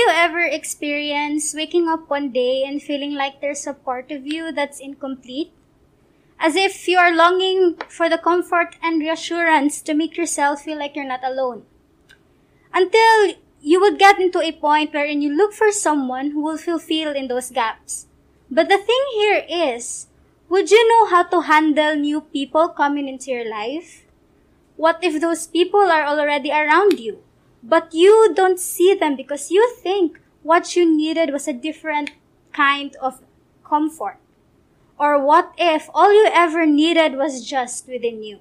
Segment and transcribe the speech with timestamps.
[0.00, 4.50] you ever experienced waking up one day and feeling like there's a part of you
[4.50, 5.52] that's incomplete?
[6.38, 10.96] As if you are longing for the comfort and reassurance to make yourself feel like
[10.96, 11.64] you're not alone.
[12.72, 17.12] Until you would get into a point wherein you look for someone who will fulfill
[17.12, 18.06] in those gaps.
[18.50, 20.06] But the thing here is,
[20.48, 24.04] would you know how to handle new people coming into your life?
[24.76, 27.22] What if those people are already around you,
[27.62, 32.12] but you don't see them because you think what you needed was a different
[32.52, 33.20] kind of
[33.64, 34.18] comfort?
[34.98, 38.38] Or what if all you ever needed was just within you?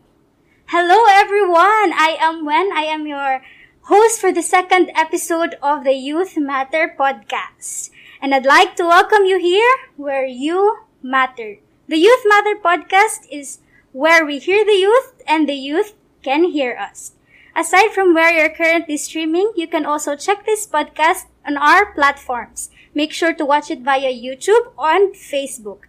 [0.67, 1.93] Hello everyone!
[1.93, 2.69] I am Wen.
[2.73, 3.41] I am your
[3.83, 7.89] host for the second episode of the Youth Matter podcast.
[8.21, 11.57] And I'd like to welcome you here where you matter.
[11.87, 13.59] The Youth Matter podcast is
[13.91, 17.13] where we hear the youth and the youth can hear us.
[17.55, 22.69] Aside from where you're currently streaming, you can also check this podcast on our platforms.
[22.93, 25.79] Make sure to watch it via YouTube or Facebook.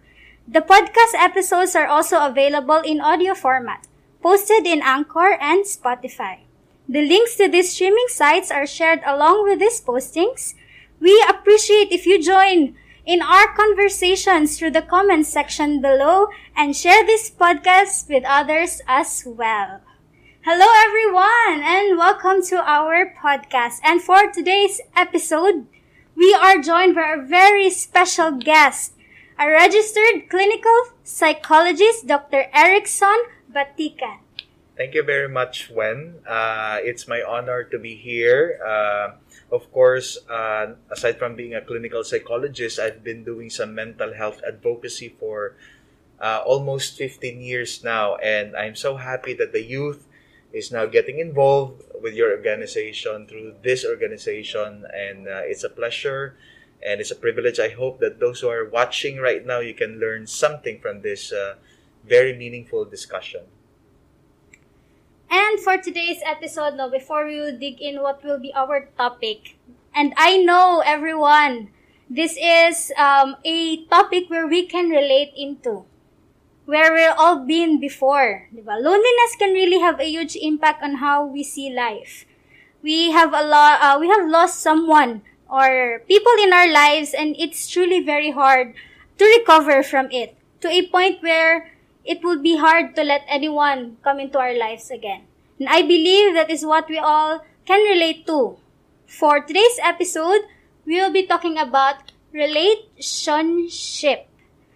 [0.47, 3.87] The podcast episodes are also available in audio format,
[4.21, 6.39] posted in Anchor and Spotify.
[6.89, 10.55] The links to these streaming sites are shared along with these postings
[11.01, 17.03] we appreciate if you join in our conversations through the comments section below and share
[17.03, 19.81] this podcast with others as well.
[20.43, 23.77] Hello everyone and welcome to our podcast.
[23.83, 25.69] And for today's episode,
[26.17, 28.97] we are joined by a very special guest,
[29.37, 32.49] a registered clinical psychologist, Dr.
[32.57, 33.21] Erickson
[33.53, 34.25] Batikan.
[34.75, 36.25] Thank you very much, Wen.
[36.25, 38.57] Uh, it's my honor to be here.
[38.65, 39.21] Uh,
[39.53, 44.41] of course, uh, aside from being a clinical psychologist, I've been doing some mental health
[44.41, 45.53] advocacy for
[46.19, 48.15] uh, almost 15 years now.
[48.15, 50.07] And I'm so happy that the youth
[50.53, 54.85] is now getting involved with your organization through this organization.
[54.93, 56.35] And uh, it's a pleasure
[56.83, 57.59] and it's a privilege.
[57.59, 61.31] I hope that those who are watching right now, you can learn something from this
[61.31, 61.55] uh,
[62.05, 63.41] very meaningful discussion.
[65.29, 69.55] And for today's episode, no, before we dig in what will be our topic,
[69.95, 71.69] and I know everyone,
[72.09, 75.85] this is um, a topic where we can relate into,
[76.65, 78.47] where we've all been before.
[78.53, 78.79] Diba?
[78.79, 82.25] Loneliness can really have a huge impact on how we see life.
[82.81, 87.35] We have a lot, uh, we have lost someone or people in our lives, and
[87.37, 88.73] it's truly very hard
[89.17, 91.71] to recover from it to a point where
[92.05, 95.23] it would be hard to let anyone come into our lives again.
[95.59, 98.57] And I believe that is what we all can relate to.
[99.05, 100.41] For today's episode,
[100.85, 104.27] we will be talking about relationship.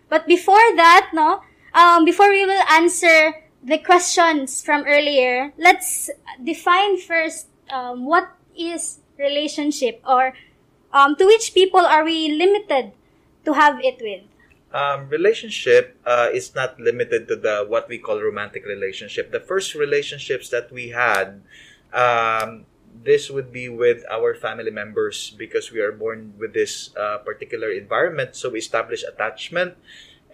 [0.10, 1.42] But before that, no,
[1.76, 6.10] um, before we will answer the questions from earlier, let's
[6.44, 10.34] define first um, what is relationship or
[10.94, 12.92] um, to which people are we limited
[13.44, 14.24] to have it with
[14.76, 19.32] um, relationship uh, is not limited to the what we call romantic relationship.
[19.32, 21.40] The first relationships that we had,
[21.94, 27.20] um, this would be with our family members because we are born with this uh,
[27.24, 28.36] particular environment.
[28.36, 29.80] So we establish attachment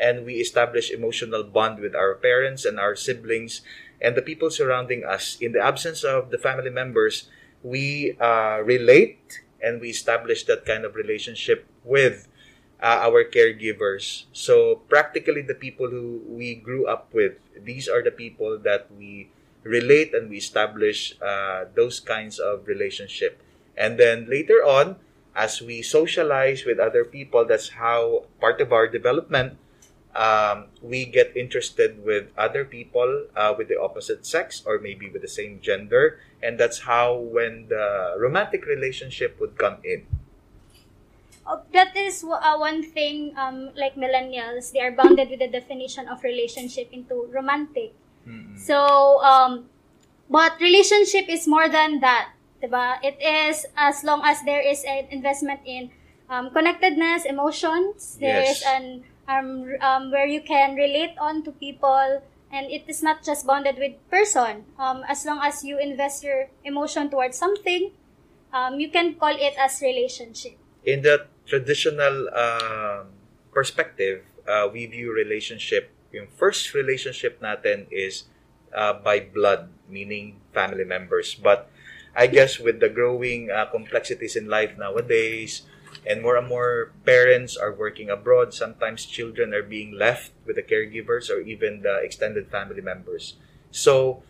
[0.01, 3.61] and we establish emotional bond with our parents and our siblings
[4.01, 5.37] and the people surrounding us.
[5.39, 7.29] In the absence of the family members,
[7.61, 12.27] we uh, relate and we establish that kind of relationship with
[12.81, 14.25] uh, our caregivers.
[14.33, 19.29] So practically the people who we grew up with, these are the people that we
[19.61, 23.39] relate and we establish uh, those kinds of relationship.
[23.77, 24.97] And then later on,
[25.35, 29.57] as we socialize with other people, that's how part of our development,
[30.15, 35.21] um, we get interested with other people uh, with the opposite sex or maybe with
[35.21, 36.19] the same gender.
[36.43, 40.05] And that's how when the romantic relationship would come in
[41.45, 46.07] uh, that is uh, one thing um, like millennials they are bounded with the definition
[46.07, 47.93] of relationship into romantic
[48.27, 48.55] mm-hmm.
[48.57, 49.65] so um,
[50.29, 52.31] but relationship is more than that
[52.61, 52.97] diba?
[53.03, 55.91] it is as long as there is an investment in
[56.29, 58.57] um, connectedness emotions there yes.
[58.57, 63.23] is an um, um, where you can relate on to people and it is not
[63.23, 67.91] just bonded with person um, as long as you invest your emotion towards something
[68.51, 73.03] um, you can call it as relationship in the traditional uh,
[73.51, 78.27] perspective, uh, we view relationship, yung first relationship natin is
[78.73, 81.35] uh, by blood, meaning family members.
[81.35, 81.69] But
[82.15, 85.63] I guess with the growing uh, complexities in life nowadays,
[86.05, 90.63] and more and more parents are working abroad, sometimes children are being left with the
[90.63, 93.35] caregivers or even the extended family members.
[93.69, 94.23] So,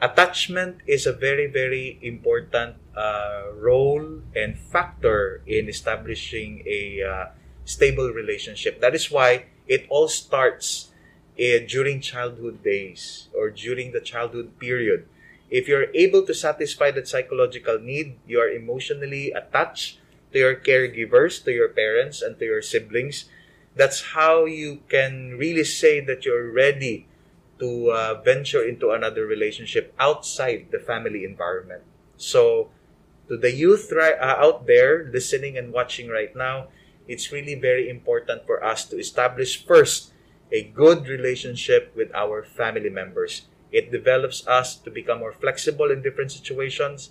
[0.00, 7.24] attachment is a very, very important uh, role and factor in establishing a uh,
[7.64, 8.80] stable relationship.
[8.80, 10.92] That is why it all starts
[11.38, 15.08] uh, during childhood days or during the childhood period.
[15.48, 19.98] If you're able to satisfy that psychological need, you are emotionally attached
[20.32, 23.26] to your caregivers, to your parents, and to your siblings.
[23.74, 27.06] That's how you can really say that you're ready
[27.58, 31.82] to uh, venture into another relationship outside the family environment.
[32.16, 32.68] So,
[33.28, 36.68] to the youth right, uh, out there listening and watching right now,
[37.08, 40.12] it's really very important for us to establish first
[40.52, 43.42] a good relationship with our family members.
[43.72, 47.10] It develops us to become more flexible in different situations.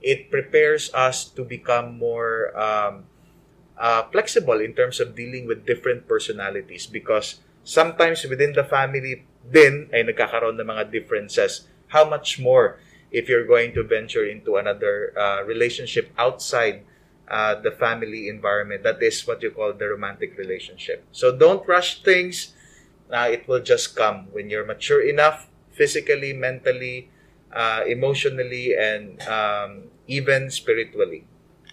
[0.00, 3.04] It prepares us to become more um,
[3.76, 9.88] uh, flexible in terms of dealing with different personalities because sometimes within the family din
[9.92, 11.68] ay nagkakaroon ng mga differences.
[11.90, 12.78] How much more
[13.10, 16.86] if you're going to venture into another uh, relationship outside
[17.30, 18.82] uh, the family environment.
[18.82, 21.04] That is what you call the romantic relationship.
[21.12, 22.52] So don't rush things.
[23.10, 27.10] Uh, it will just come when you're mature enough, physically, mentally,
[27.52, 31.24] uh, emotionally, and um, even spiritually.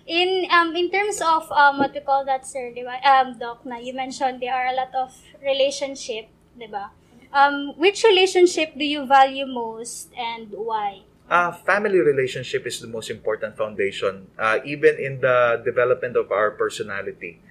[0.08, 2.96] In um in terms of um what we call that sir, di ba?
[3.04, 5.12] Um doc na you mentioned there are a lot of
[5.44, 6.96] relationship, di ba?
[7.36, 11.04] Um which relationship do you value most and why?
[11.28, 16.52] Uh, family relationship is the most important foundation, uh, even in the development of our
[16.52, 17.42] personality.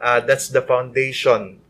[0.00, 1.60] Uh, that's the foundation,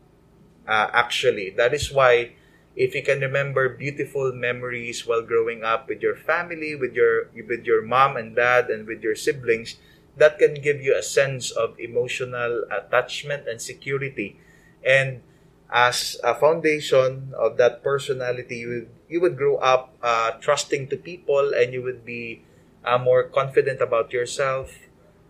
[0.67, 1.49] uh, actually.
[1.51, 2.35] That is why,
[2.77, 7.65] if you can remember beautiful memories while growing up with your family, with your with
[7.65, 9.81] your mom and dad, and with your siblings,
[10.13, 14.37] that can give you a sense of emotional attachment and security.
[14.85, 15.25] And
[15.73, 20.97] as a foundation of that personality, you would, you would grow up uh, trusting to
[20.97, 22.45] people and you would be
[22.85, 24.71] uh, more confident about yourself.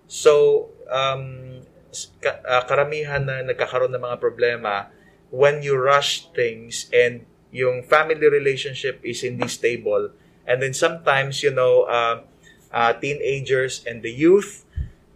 [0.08, 1.64] So, um,
[2.28, 4.92] uh, karamihan na nagkakaroon ng mga problema
[5.32, 7.26] when you rush things and
[7.57, 10.13] yung family relationship is hindi stable.
[10.45, 12.21] And then sometimes, you know, uh,
[12.69, 14.63] uh, teenagers and the youth,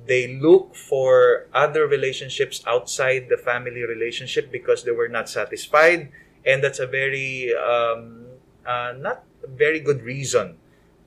[0.10, 6.10] they look for other relationships outside the family relationship because they were not satisfied
[6.46, 8.26] and that's a very um,
[8.66, 10.58] uh, not very good reason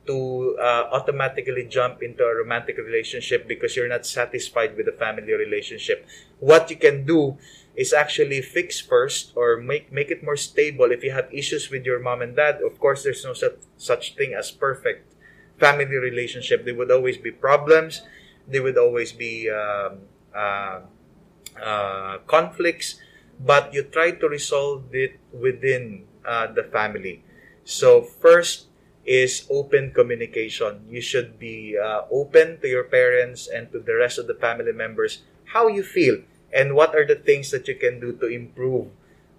[0.06, 5.32] to uh, automatically jump into a romantic relationship because you're not satisfied with the family
[5.32, 6.06] relationship.
[6.40, 7.38] What you can do
[7.74, 10.92] is actually fix first or make make it more stable.
[10.92, 14.14] If you have issues with your mom and dad of course there's no such, such
[14.14, 15.14] thing as perfect
[15.58, 16.64] family relationship.
[16.64, 18.02] There would always be problems.
[18.46, 20.04] There would always be um,
[20.34, 20.80] uh,
[21.60, 23.00] uh, conflicts,
[23.40, 27.22] but you try to resolve it within uh, the family.
[27.64, 28.68] So first
[29.04, 30.84] is open communication.
[30.88, 34.72] You should be uh, open to your parents and to the rest of the family
[34.72, 35.22] members
[35.52, 38.88] how you feel and what are the things that you can do to improve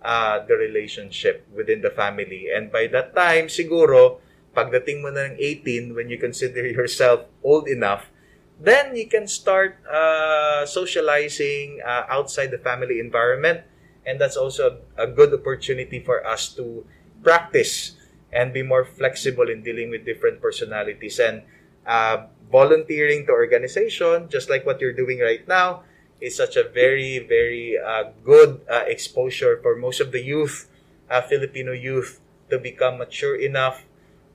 [0.01, 2.47] uh, the relationship within the family.
[2.53, 4.21] And by that time, siguro,
[4.53, 8.13] pagdating mo na ng 18, when you consider yourself old enough,
[8.61, 13.67] then you can start uh, socializing uh, outside the family environment
[14.05, 16.85] and that's also a good opportunity for us to
[17.23, 17.97] practice
[18.35, 21.19] and be more flexible in dealing with different personalities.
[21.19, 21.47] And
[21.87, 25.83] uh, volunteering to organization just like what you're doing right now
[26.19, 30.69] is such a very very uh, good uh, exposure for most of the youth
[31.09, 33.85] uh, filipino youth to become mature enough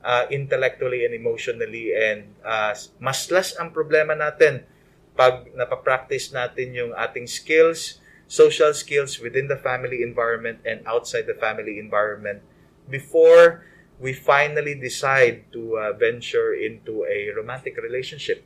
[0.04, 1.92] uh, intellectually and emotionally.
[1.94, 4.64] And uh, mas less ang problema natin
[5.14, 11.36] pag napapractice natin yung ating skills, social skills within the family environment and outside the
[11.36, 12.40] family environment
[12.88, 13.66] before
[14.00, 18.42] we finally decide to uh, venture into a romantic relationship.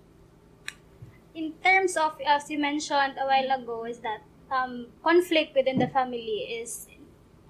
[1.35, 5.89] In terms of, as you mentioned a while ago, is that um, conflict within the
[5.89, 6.87] family is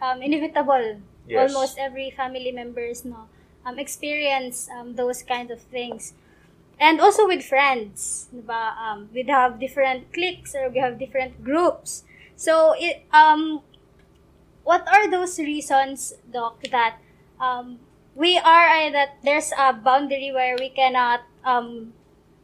[0.01, 1.01] um, inevitable.
[1.27, 1.53] Yes.
[1.53, 3.29] Almost every family members no
[3.65, 6.13] um, experience um, those kinds of things.
[6.79, 8.77] And also with friends, diba?
[8.77, 12.05] Um, we have different cliques or we have different groups.
[12.37, 13.63] So, it, um,
[14.65, 16.99] what are those reasons, Doc, that
[17.41, 17.79] um,
[18.15, 21.93] we are, uh, that there's a boundary where we cannot um,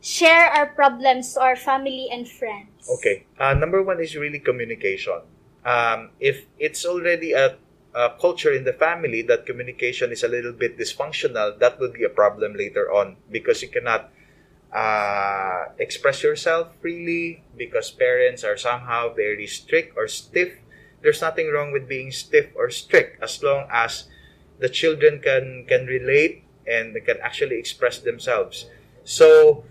[0.01, 2.89] share our problems to our family and friends?
[2.99, 3.27] Okay.
[3.39, 5.21] Uh, number one is really communication.
[5.65, 7.57] Um, if it's already a
[7.95, 12.05] uh, culture in the family that communication is a little bit dysfunctional, that would be
[12.05, 14.11] a problem later on because you cannot
[14.73, 20.55] uh, express yourself freely because parents are somehow very strict or stiff.
[21.03, 24.05] There's nothing wrong with being stiff or strict as long as
[24.61, 28.69] the children can can relate and can actually express themselves.
[29.05, 29.65] So,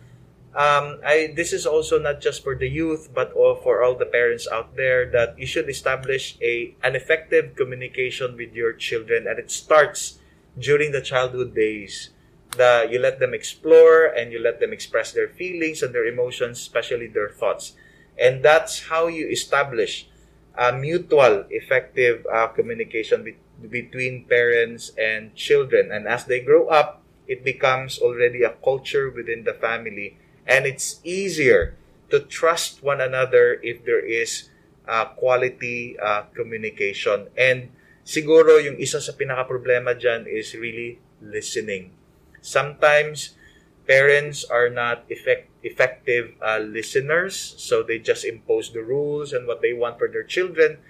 [0.58, 4.10] um, I this is also not just for the youth, but all for all the
[4.10, 9.38] parents out there that you should establish a an effective communication with your children, and
[9.39, 10.19] it starts
[10.58, 12.10] during the childhood days.
[12.58, 16.58] The you let them explore and you let them express their feelings and their emotions,
[16.58, 17.77] especially their thoughts,
[18.17, 20.10] and that's how you establish
[20.58, 23.38] a mutual, effective uh, communication be-
[23.68, 25.92] between parents and children.
[25.92, 30.18] And as they grow up, it becomes already a culture within the family
[30.50, 31.78] and it's easier
[32.10, 34.50] to trust one another if there is
[34.89, 37.30] uh, quality uh, communication.
[37.38, 37.70] And
[38.01, 41.94] siguro yung isa sa pinaka-problema dyan is really listening.
[42.42, 43.38] Sometimes
[43.86, 49.62] parents are not effect- effective uh, listeners, so they just impose the rules and what
[49.62, 50.82] they want for their children.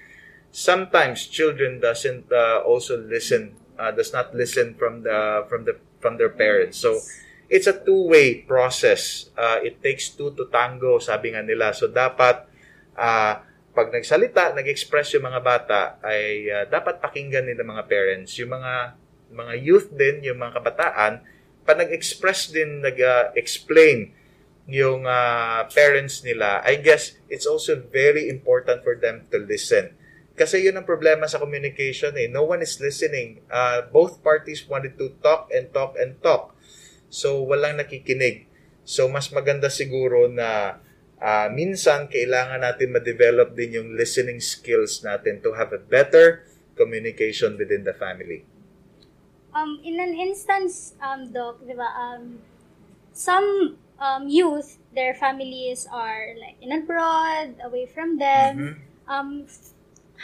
[0.52, 6.18] Sometimes children doesn't uh, also listen, uh, does not listen from the from the from
[6.18, 6.78] their parents.
[6.82, 6.98] So
[7.50, 9.34] it's a two-way process.
[9.34, 11.74] Uh, it takes two to tango, sabi nga nila.
[11.74, 12.46] So, dapat,
[12.94, 13.34] uh,
[13.74, 18.38] pag nagsalita, nag-express yung mga bata, ay uh, dapat pakinggan nila mga parents.
[18.38, 18.74] Yung mga
[19.30, 21.22] mga youth din, yung mga kabataan,
[21.66, 24.14] pa nag-express din, nag-explain
[24.70, 29.98] yung uh, parents nila, I guess it's also very important for them to listen.
[30.40, 32.32] Kasi yun ang problema sa communication eh.
[32.32, 33.44] No one is listening.
[33.52, 36.56] Uh, both parties wanted to talk and talk and talk
[37.10, 38.46] So, walang nakikinig.
[38.86, 40.78] So, mas maganda siguro na
[41.18, 46.46] uh, minsan kailangan natin ma-develop din yung listening skills natin to have a better
[46.78, 48.46] communication within the family.
[49.50, 52.38] Um, in an instance, um, Doc, di ba, um,
[53.12, 58.54] some um, youth, their families are like in abroad, away from them.
[58.54, 58.78] Mm-hmm.
[59.10, 59.50] Um,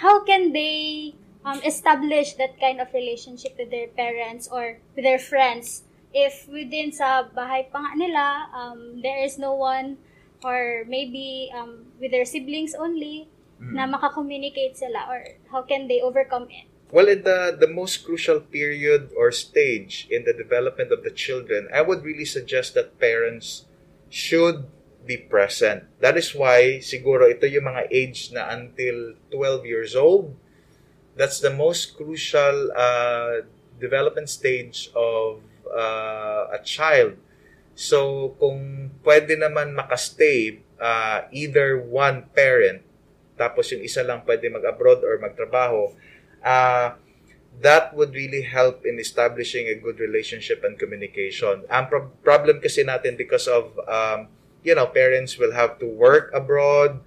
[0.01, 5.19] how can they um, establish that kind of relationship with their parents or with their
[5.19, 5.83] friends
[6.15, 9.99] if within sa bahay pa nga nila, um, there is no one
[10.47, 13.27] or maybe um, with their siblings only
[13.59, 13.75] mm.
[13.75, 16.71] na makakommunicate sila or how can they overcome it?
[16.95, 21.67] Well, in the, the most crucial period or stage in the development of the children,
[21.73, 23.67] I would really suggest that parents
[24.07, 24.71] should
[25.05, 25.85] be present.
[26.01, 30.33] That is why siguro ito yung mga age na until 12 years old.
[31.15, 33.47] That's the most crucial uh,
[33.79, 37.15] development stage of uh, a child.
[37.75, 42.83] So, kung pwede naman makastay uh, either one parent,
[43.35, 45.91] tapos yung isa lang pwede mag-abroad or magtrabaho,
[46.43, 46.95] uh,
[47.59, 51.63] that would really help in establishing a good relationship and communication.
[51.71, 54.27] Ang pro- problem kasi natin because of, um,
[54.65, 56.99] you know, parents will have to work abroad,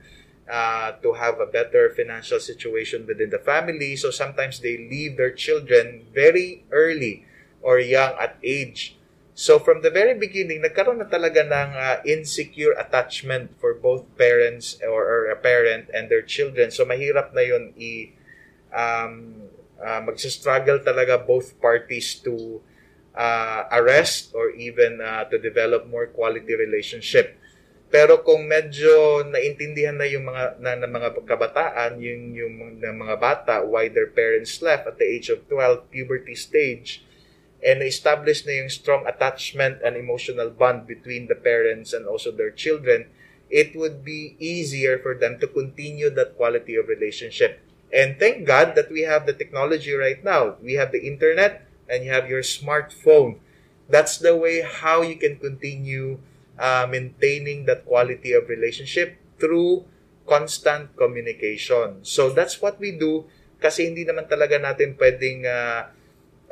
[0.49, 3.97] uh, to have a better financial situation within the family.
[3.97, 7.27] So sometimes they leave their children very early
[7.61, 8.97] or young at age.
[9.35, 14.83] So from the very beginning, nagkaroon na talaga ng uh, insecure attachment for both parents
[14.83, 16.75] or, or a parent and their children.
[16.75, 18.11] So mahirap na yun i
[18.75, 19.47] um,
[19.79, 22.59] uh, talaga both parties to
[23.15, 27.39] uh, arrest or even uh, to develop more quality relationship.
[27.89, 33.17] Pero kung medyo naintindihan na yung mga na, na mga kabataan, yung yung ng mga
[33.17, 37.01] bata why their parents left at the age of 12, puberty stage,
[37.65, 42.53] and establish na yung strong attachment and emotional bond between the parents and also their
[42.53, 43.09] children,
[43.49, 47.65] it would be easier for them to continue that quality of relationship.
[47.89, 50.61] And thank God that we have the technology right now.
[50.61, 53.41] We have the internet and you have your smartphone.
[53.89, 56.21] That's the way how you can continue
[56.59, 59.87] uh, maintaining that quality of relationship through
[60.29, 62.05] constant communication.
[62.05, 63.25] So that's what we do
[63.59, 65.89] kasi hindi naman talaga natin pwedeng uh,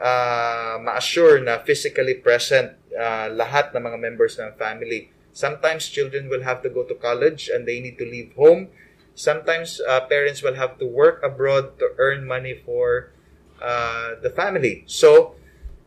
[0.01, 5.13] uh, ma-assure na physically present uh, lahat ng mga members ng family.
[5.37, 8.73] Sometimes children will have to go to college and they need to leave home.
[9.13, 13.13] Sometimes uh, parents will have to work abroad to earn money for
[13.61, 14.85] uh, the family.
[14.89, 15.37] So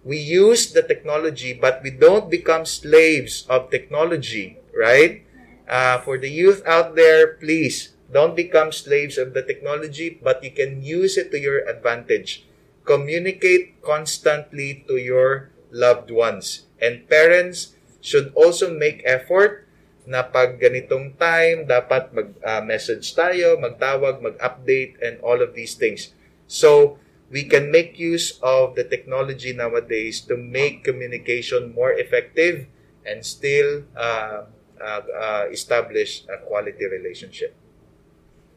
[0.03, 5.23] we use the technology, but we don't become slaves of technology, right?
[5.67, 10.51] Uh, for the youth out there, please don't become slaves of the technology, but you
[10.51, 12.49] can use it to your advantage
[12.89, 16.65] communicate constantly to your loved ones.
[16.81, 19.69] And parents should also make effort
[20.09, 26.17] na pag ganitong time, dapat mag-message uh, tayo, magtawag, mag-update, and all of these things.
[26.49, 26.97] So,
[27.29, 32.65] we can make use of the technology nowadays to make communication more effective
[33.05, 34.43] and still uh,
[34.81, 37.55] uh, uh, establish a quality relationship.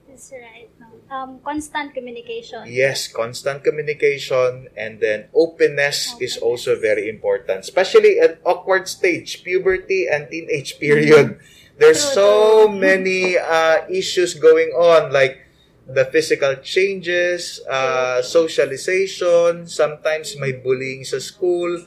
[0.09, 0.69] That's right.
[1.09, 2.65] Um, constant communication.
[2.69, 10.09] Yes, constant communication and then openness is also very important, especially at awkward stage, puberty
[10.09, 11.41] and teenage period.
[11.79, 15.41] There's so many uh, issues going on, like
[15.87, 21.87] the physical changes, uh, socialization, sometimes may bullying sa school,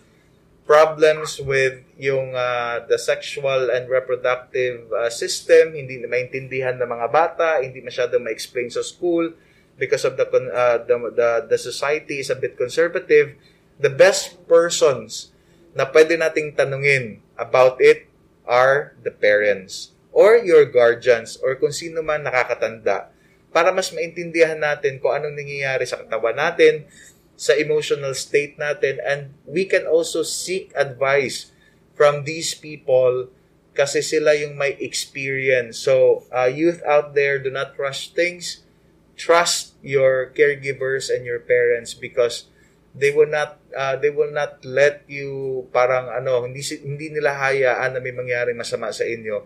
[0.65, 7.07] problems with yung uh, the sexual and reproductive uh, system, hindi na maintindihan ng mga
[7.13, 9.31] bata, hindi masyado ma-explain sa school
[9.77, 13.37] because of the, uh, the, the, the society is a bit conservative.
[13.79, 15.31] The best persons
[15.75, 18.07] na pwede nating tanungin about it
[18.47, 23.11] are the parents or your guardians or kung sino man nakakatanda
[23.55, 26.83] para mas maintindihan natin kung anong nangyayari sa katawan natin,
[27.39, 31.55] sa emotional state natin, and we can also seek advice
[31.95, 33.31] from these people
[33.71, 35.79] kasi sila yung may experience.
[35.79, 38.67] So, uh, youth out there, do not rush things.
[39.15, 42.51] Trust your caregivers and your parents because
[42.91, 47.95] they will not uh, they will not let you parang ano hindi hindi nila hayaan
[47.95, 49.43] na may mangyaring masama sa inyo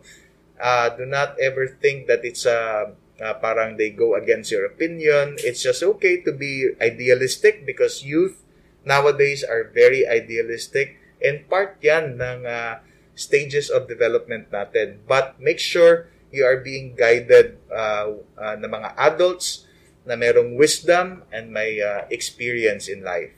[0.62, 5.36] uh, do not ever think that it's uh, uh, parang they go against your opinion.
[5.44, 8.42] It's just okay to be idealistic because youth
[8.84, 12.80] nowadays are very idealistic and part yan ng uh,
[13.16, 15.04] stages of development natin.
[15.08, 19.68] But make sure you are being guided uh, uh, ng mga adults
[20.08, 23.36] na merong wisdom and may uh, experience in life.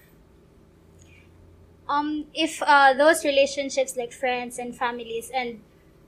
[1.92, 5.60] um, if uh, those relationships like friends and families and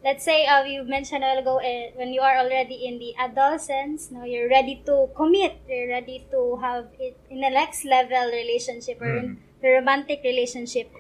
[0.04, 3.16] let's say uh, you mentioned a while ago uh, when you are already in the
[3.18, 8.32] adolescence now you're ready to commit you're ready to have it in the next level
[8.32, 10.92] relationship or in the romantic relationship.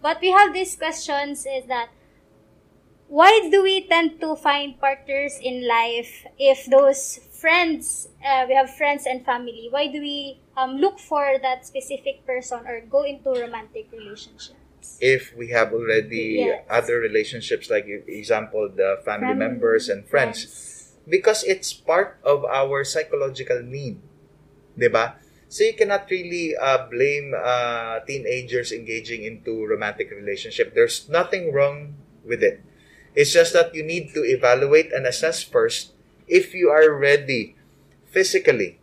[0.00, 1.90] But we have these questions is that
[3.08, 8.74] why do we tend to find partners in life if those friends uh, we have
[8.74, 9.68] friends and family?
[9.70, 14.61] Why do we um, look for that specific person or go into romantic relationships
[15.02, 16.62] If we have already Yes.
[16.70, 20.46] other relationships, like example, the family Family, members and friends,
[21.10, 23.98] because it's part of our psychological need.
[24.78, 25.18] 'Di ba?
[25.52, 30.72] So you cannot really uh, blame uh, teenagers engaging into romantic relationship.
[30.72, 32.64] There's nothing wrong with it.
[33.12, 35.92] It's just that you need to evaluate and assess first
[36.24, 37.52] if you are ready
[38.08, 38.80] physically,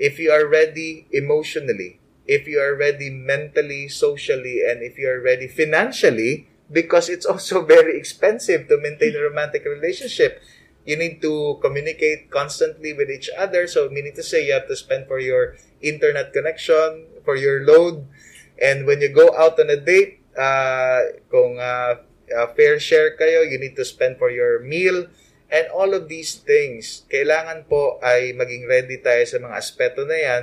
[0.00, 1.99] if you are ready emotionally,
[2.30, 7.66] if you are ready mentally, socially, and if you are ready financially, because it's also
[7.74, 10.38] very expensive to maintain a romantic relationship.
[10.86, 13.66] You need to communicate constantly with each other.
[13.66, 18.06] So, meaning to say, you have to spend for your internet connection, for your load.
[18.62, 23.42] And when you go out on a date, uh, kung uh, uh, fair share kayo,
[23.42, 25.10] you need to spend for your meal.
[25.50, 30.14] And all of these things, kailangan po ay maging ready tayo sa mga aspeto na
[30.16, 30.42] yan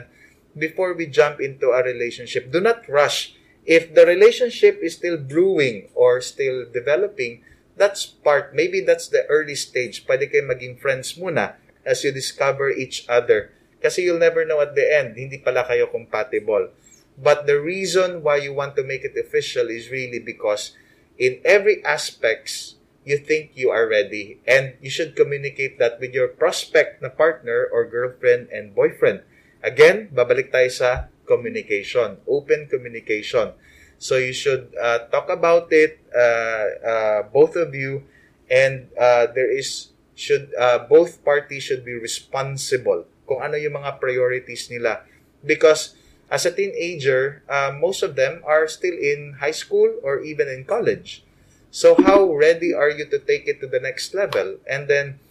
[0.60, 2.52] before we jump into a relationship.
[2.52, 3.34] Do not rush.
[3.66, 7.44] If the relationship is still brewing or still developing,
[7.76, 10.08] that's part, maybe that's the early stage.
[10.08, 13.54] Pwede kayo maging friends muna as you discover each other.
[13.78, 16.74] Kasi you'll never know at the end, hindi pala kayo compatible.
[17.18, 20.74] But the reason why you want to make it official is really because
[21.18, 24.40] in every aspects, you think you are ready.
[24.46, 29.24] And you should communicate that with your prospect na partner or girlfriend and boyfriend.
[29.64, 33.52] Again, babalik tayo sa communication, open communication.
[33.98, 38.06] So you should uh, talk about it, uh, uh, both of you,
[38.50, 44.02] and uh, there is should uh, both parties should be responsible kung ano yung mga
[44.02, 45.06] priorities nila.
[45.46, 45.94] Because
[46.28, 50.66] as a teenager uh, most of them are still in high school or even in
[50.66, 51.22] college.
[51.70, 54.58] So how ready are you to take it to the next level?
[54.66, 55.22] And then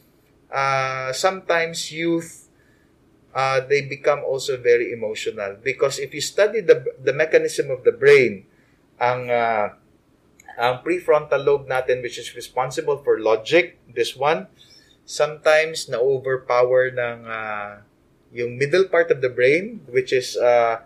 [0.55, 2.46] uh, sometimes youth
[3.37, 5.61] uh, they become also very emotional.
[5.61, 8.49] Because if you study the the mechanism of the brain
[8.97, 9.77] ang uh,
[10.57, 14.49] ang prefrontal lobe natin which is responsible for logic this one
[15.05, 17.85] sometimes na overpower ng uh,
[18.33, 20.81] yung middle part of the brain which is uh,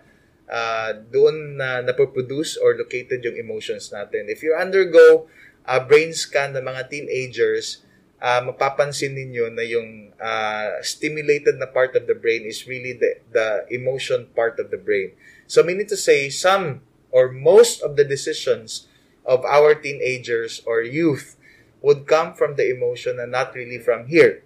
[0.51, 4.27] uh, doon na napoproduce or located yung emotions natin.
[4.27, 5.31] If you undergo
[5.65, 7.87] a brain scan ng mga teenagers
[8.21, 13.19] uh, mapapansin ninyo na yung uh, stimulated na part of the brain is really the,
[13.33, 15.17] the emotion part of the brain.
[15.49, 18.87] So meaning to say, some or most of the decisions
[19.27, 21.37] of our teenagers or youth
[21.83, 24.45] would come from the emotion and not really from here,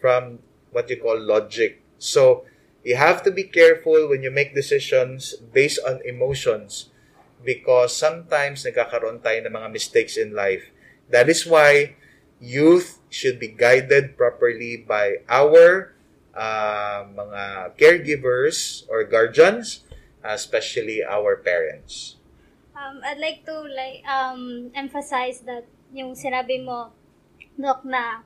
[0.00, 0.38] from
[0.70, 1.82] what you call logic.
[1.98, 2.46] So
[2.86, 6.88] you have to be careful when you make decisions based on emotions
[7.42, 10.70] because sometimes nagkakaroon tayo ng mga mistakes in life.
[11.10, 11.98] That is why
[12.38, 15.96] youth should be guided properly by our
[16.36, 19.80] uh, mga caregivers or guardians,
[20.20, 22.20] especially our parents.
[22.76, 25.64] Um, I'd like to like um, emphasize that
[25.96, 26.92] yung sinabi mo,
[27.56, 28.20] Doc, na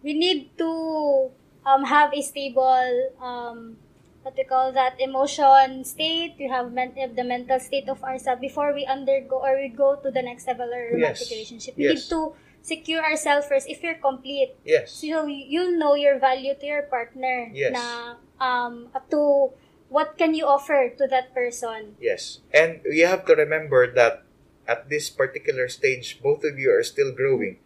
[0.00, 1.28] we need to
[1.68, 3.76] um, have a stable um,
[4.24, 6.40] what we call that emotion state.
[6.40, 10.08] We have men- the mental state of ourselves before we undergo or we go to
[10.10, 11.30] the next level or romantic Yes.
[11.30, 11.76] relationship.
[11.76, 11.92] We Yes.
[11.92, 13.68] need to secure ourselves first.
[13.68, 14.94] If you're complete, Yes.
[15.02, 17.50] so you'll know your value to your partner.
[17.52, 17.74] Yes.
[17.74, 19.50] Na um up to
[19.92, 21.98] what can you offer to that person.
[22.00, 22.40] Yes.
[22.54, 24.24] And you have to remember that
[24.64, 27.58] at this particular stage, both of you are still growing.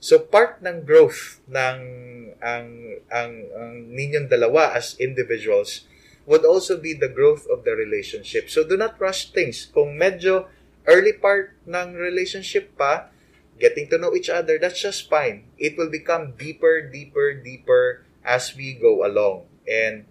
[0.00, 1.78] So part ng growth ng
[2.38, 2.66] ang
[3.10, 5.86] ang, ang ninyong dalawa as individuals
[6.28, 8.50] would also be the growth of the relationship.
[8.50, 9.66] So do not rush things.
[9.70, 10.46] Kung medyo
[10.86, 13.10] early part ng relationship pa,
[13.58, 15.50] getting to know each other, that's just fine.
[15.58, 19.46] It will become deeper, deeper, deeper as we go along.
[19.66, 20.06] And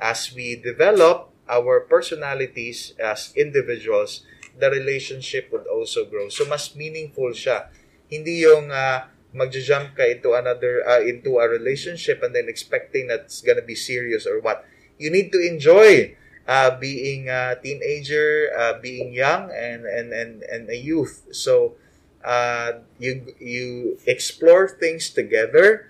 [0.00, 4.24] as we develop our personalities as individuals,
[4.58, 6.28] the relationship would also grow.
[6.28, 7.68] So mas meaningful siya.
[8.08, 13.28] Hindi yung uh, magja-jump ka into another uh, into a relationship and then expecting that
[13.28, 14.64] it's gonna be serious or what.
[15.00, 16.14] You need to enjoy
[16.46, 21.32] uh, being a teenager, uh, being young and and and and a youth.
[21.32, 21.80] So
[22.24, 25.86] uh, you you explore things together,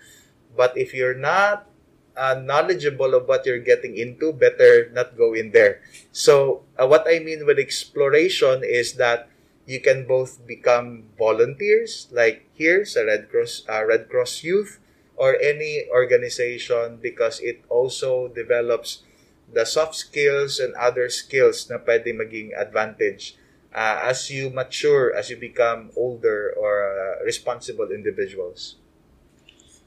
[0.56, 1.68] but if you're not
[2.16, 5.80] uh, knowledgeable of what you're getting into, better not go in there.
[6.12, 9.28] So, uh, what I mean with exploration is that
[9.66, 14.80] you can both become volunteers, like here sa Red Cross, uh, Red Cross Youth,
[15.16, 19.04] or any organization because it also develops
[19.52, 23.36] the soft skills and other skills na pwede maging advantage
[23.74, 28.76] uh, as you mature, as you become older or uh, responsible individuals.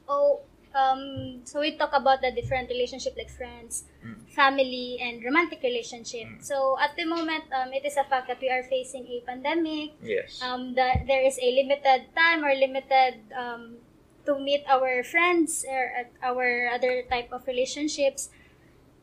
[0.08, 0.42] Oh,
[0.76, 4.22] um, so we talk about the different relationship like friends, Mm.
[4.30, 6.28] family, and romantic relationship.
[6.30, 6.44] Mm.
[6.44, 9.98] So at the moment, um, it is a fact that we are facing a pandemic.
[10.04, 10.38] Yes.
[10.42, 13.82] Um, that there is a limited time or limited um,
[14.26, 18.30] to meet our friends or at our other type of relationships.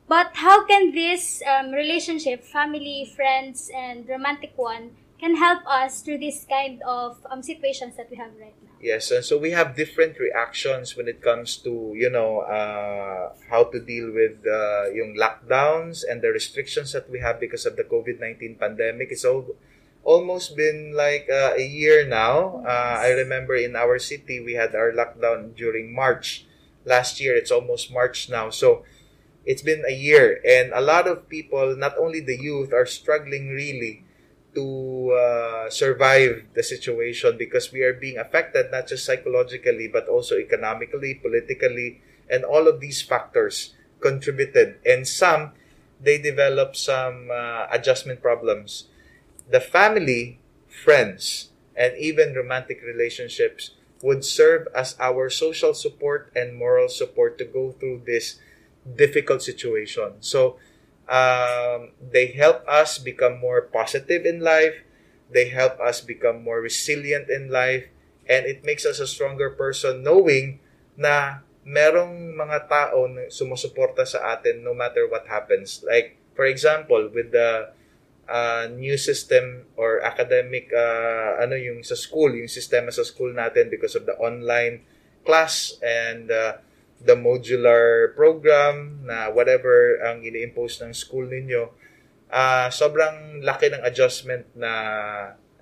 [0.09, 6.19] But how can this um, relationship, family, friends, and romantic one, can help us through
[6.19, 8.71] this kind of um, situations that we have right now?
[8.83, 13.65] Yes, and so we have different reactions when it comes to, you know, uh, how
[13.71, 17.85] to deal with uh, yung lockdowns and the restrictions that we have because of the
[17.85, 19.13] COVID-19 pandemic.
[19.13, 19.55] It's all,
[20.03, 22.65] almost been like uh, a year now.
[22.67, 26.45] Uh, I remember in our city, we had our lockdown during March
[26.85, 27.37] last year.
[27.37, 28.51] It's almost March now.
[28.51, 28.83] So
[29.45, 30.41] it's been a year.
[30.47, 34.05] And a lot of people, not only the youth, are struggling really
[34.55, 40.37] to uh, survive the situation because we are being affected not just psychologically but also
[40.37, 44.77] economically, politically, and all of these factors contributed.
[44.85, 45.53] And some,
[46.01, 48.89] they develop some uh, adjustment problems.
[49.51, 56.89] The family, friends, and even romantic relationships would serve as our social support and moral
[56.89, 58.39] support to go through this
[58.87, 60.19] difficult situation.
[60.21, 60.59] So,
[61.09, 64.75] um, they help us become more positive in life.
[65.31, 67.89] They help us become more resilient in life.
[68.29, 70.61] And it makes us a stronger person knowing
[70.95, 75.83] na merong mga tao na sumusuporta sa atin no matter what happens.
[75.87, 77.71] Like, for example, with the
[78.27, 83.71] uh, new system or academic, uh, ano yung sa school, yung sistema sa school natin
[83.71, 84.83] because of the online
[85.23, 86.59] class and uh,
[87.03, 91.69] the modular program na whatever ang ini-impose ng school ninyo,
[92.33, 94.73] ah sobrang laki ng adjustment na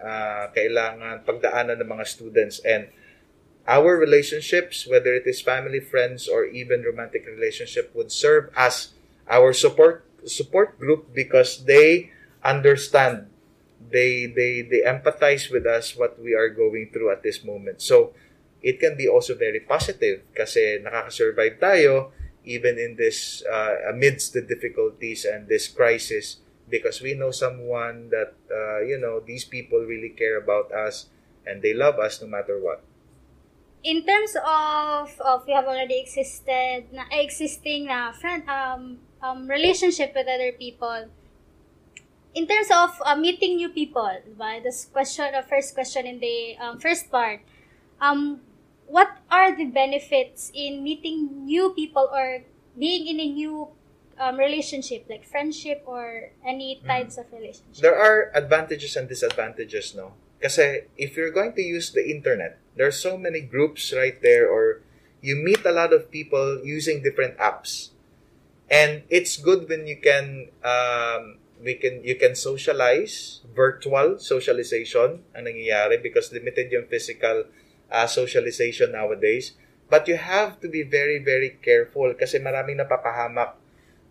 [0.01, 2.93] ah, kailangan pagdaanan ng mga students and
[3.71, 8.91] our relationships, whether it is family, friends, or even romantic relationship, would serve as
[9.29, 12.11] our support support group because they
[12.43, 13.31] understand,
[13.79, 17.81] they they they empathize with us what we are going through at this moment.
[17.81, 18.13] So
[18.63, 22.13] it can be also very positive kasi nakaka-survive tayo
[22.45, 28.37] even in this uh, amidst the difficulties and this crisis because we know someone that
[28.49, 31.09] uh, you know these people really care about us
[31.45, 32.85] and they love us no matter what
[33.83, 40.13] in terms of of we have already existed na existing na friend um um relationship
[40.13, 41.09] with other people
[42.37, 44.63] in terms of uh, meeting new people diba?
[44.63, 47.41] this question the first question in the um, first part
[48.01, 48.41] um
[48.91, 52.43] what are the benefits in meeting new people or
[52.75, 53.69] being in a new
[54.19, 57.81] um, relationship like friendship or any types of relationship?
[57.81, 60.19] There are advantages and disadvantages no?
[60.43, 64.51] Kasi if you're going to use the internet there are so many groups right there
[64.51, 64.83] or
[65.21, 67.91] you meet a lot of people using different apps.
[68.71, 75.45] And it's good when you can um, we can you can socialize virtual socialization ang
[75.45, 77.45] nangyayari because limited yung physical
[77.91, 79.53] uh, socialization nowadays.
[79.91, 83.59] But you have to be very, very careful kasi maraming napapahamak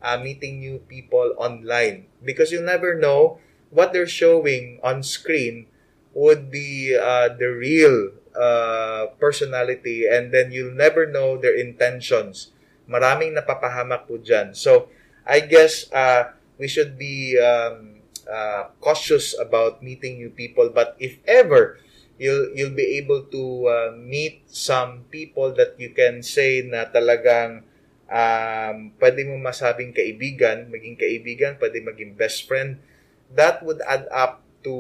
[0.04, 3.40] uh, meeting new people online because you never know
[3.72, 5.68] what they're showing on screen
[6.14, 12.52] would be uh, the real uh, personality and then you'll never know their intentions.
[12.90, 14.58] Maraming napapahamak po dyan.
[14.58, 14.90] So,
[15.30, 20.74] I guess uh, we should be um, uh, cautious about meeting new people.
[20.74, 21.78] But if ever
[22.20, 27.64] you'll you'll be able to uh, meet some people that you can say na talagang
[28.12, 32.78] um, pwede mo masabing kaibigan, maging kaibigan, pwede maging best friend.
[33.32, 34.76] That would add up to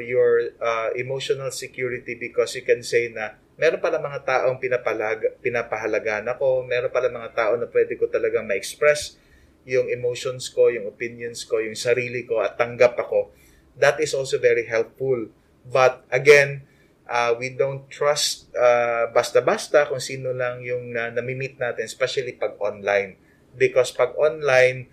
[0.00, 6.24] your uh, emotional security because you can say na meron pala mga taong pinapalaga, pinapahalagaan
[6.32, 9.20] ako, meron pala mga tao na pwede ko talagang ma-express
[9.68, 13.28] yung emotions ko, yung opinions ko, yung sarili ko at tanggap ako.
[13.76, 15.28] That is also very helpful.
[15.68, 16.64] But again,
[17.08, 22.54] uh, we don't trust uh, basta-basta kung sino lang yung uh, nami-meet natin, especially pag
[22.60, 23.16] online.
[23.56, 24.92] Because pag online,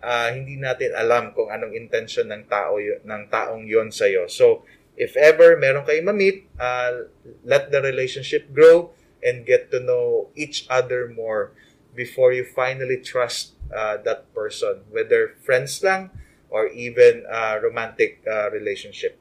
[0.00, 4.30] uh, hindi natin alam kung anong intention ng tao ng taong yon sa iyo.
[4.30, 4.62] So,
[4.94, 7.10] if ever meron kayong ma-meet, uh,
[7.44, 11.52] let the relationship grow and get to know each other more
[11.98, 16.14] before you finally trust uh, that person, whether friends lang
[16.48, 19.18] or even uh, romantic uh, relationship.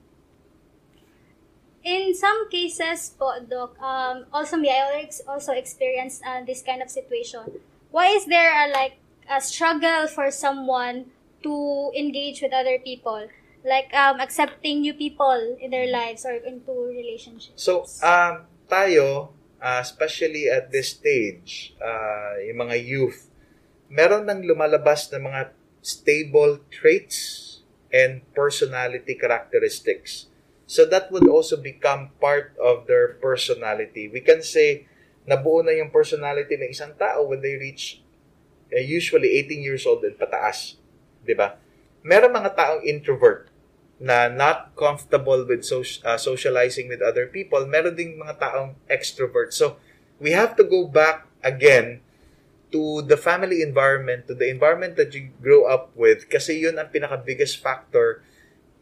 [1.86, 6.90] In some cases po, Doc, um, also me, I also experienced uh, this kind of
[6.90, 7.62] situation.
[7.94, 8.98] Why is there a, like
[9.30, 11.14] a struggle for someone
[11.46, 11.54] to
[11.94, 13.30] engage with other people?
[13.62, 17.62] Like um, accepting new people in their lives or into relationships?
[17.62, 19.30] So, um, tayo,
[19.62, 23.30] uh, especially at this stage, uh, yung mga youth,
[23.94, 25.54] meron nang lumalabas na mga
[25.86, 27.62] stable traits
[27.94, 30.34] and personality characteristics
[30.66, 34.10] So that would also become part of their personality.
[34.10, 34.90] We can say
[35.30, 38.02] nabuo na yung personality ng isang tao when they reach
[38.74, 40.78] uh, usually 18 years old and pataas.
[41.22, 41.58] 'Di ba?
[42.02, 43.50] Meron mga taong introvert
[43.98, 47.64] na not comfortable with so, uh, socializing with other people.
[47.66, 49.56] Meron ding mga taong extrovert.
[49.56, 49.80] So
[50.20, 52.02] we have to go back again
[52.74, 56.92] to the family environment, to the environment that you grow up with kasi yun ang
[56.92, 58.26] pinaka biggest factor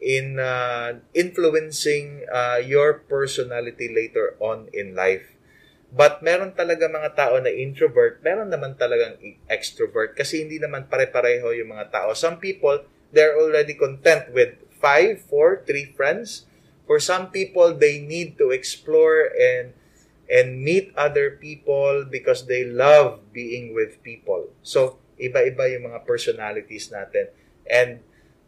[0.04, 5.32] in uh, influencing uh, your personality later on in life.
[5.94, 9.16] But meron talaga mga tao na introvert, meron naman talagang
[9.48, 12.12] extrovert kasi hindi naman pare-pareho yung mga tao.
[12.12, 12.84] Some people,
[13.16, 16.44] they're already content with five, four, three friends.
[16.84, 19.72] For some people, they need to explore and
[20.28, 24.50] and meet other people because they love being with people.
[24.66, 27.30] So, iba-iba yung mga personalities natin.
[27.68, 28.02] And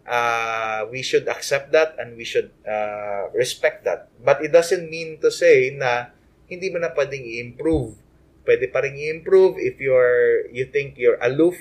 [0.06, 4.08] uh, we should accept that and we should uh, respect that.
[4.24, 6.14] But it doesn't mean to say na
[6.46, 7.98] hindi mo na pwedeng i-improve.
[8.46, 11.58] Pwede pa rin i-improve if you're, you think you're aloof,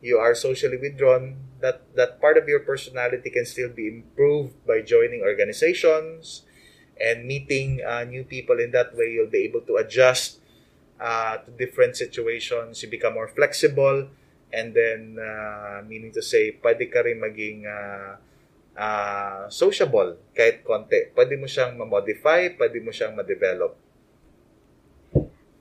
[0.00, 4.80] you are socially withdrawn, that, that part of your personality can still be improved by
[4.80, 6.42] joining organizations
[6.96, 9.12] and meeting uh, new people in that way.
[9.12, 10.40] You'll be able to adjust
[11.00, 12.82] uh, to different situations.
[12.82, 14.08] You become more flexible
[14.54, 18.16] And then, uh, meaning to say, pwede ka rin maging uh,
[18.78, 21.10] uh, sociable kahit konti.
[21.10, 23.74] Pwede mo siyang ma-modify, pwede mo siyang ma-develop.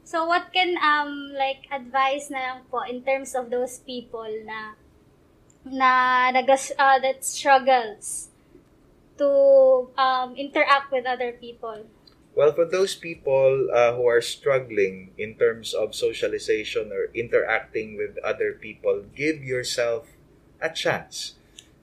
[0.06, 4.78] So, what can, um, like, advice na lang po in terms of those people na
[5.65, 8.30] na nagas, uh, that struggles
[9.17, 9.30] to
[9.98, 11.89] um, interact with other people?
[12.36, 18.19] Well, for those people uh, who are struggling in terms of socialization or interacting with
[18.19, 20.12] other people, give yourself
[20.60, 21.39] a chance.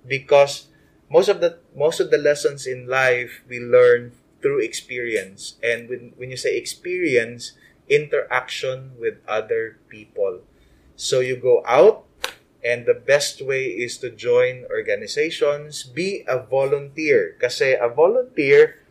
[0.06, 0.68] Because
[1.08, 4.12] most of the most of the lessons in life we learn
[4.42, 5.56] through experience.
[5.64, 7.56] And when, when you say experience
[7.88, 10.40] interaction with other people.
[10.96, 12.04] So you go out
[12.62, 15.82] and the best way is to join organizations.
[15.82, 17.36] Be a volunteer.
[17.40, 18.81] Kasi a volunteer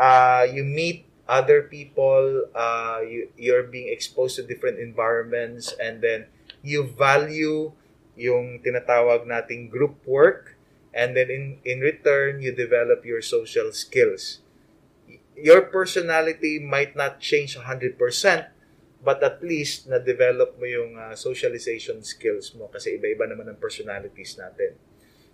[0.00, 6.26] uh, you meet other people, uh, you, you're being exposed to different environments, and then
[6.64, 7.70] you value
[8.16, 10.56] yung tinatawag nating group work,
[10.96, 14.40] and then in, in return, you develop your social skills.
[15.36, 17.96] Your personality might not change 100%,
[19.04, 24.36] but at least na-develop mo yung uh, socialization skills mo kasi iba-iba naman ang personalities
[24.36, 24.76] natin.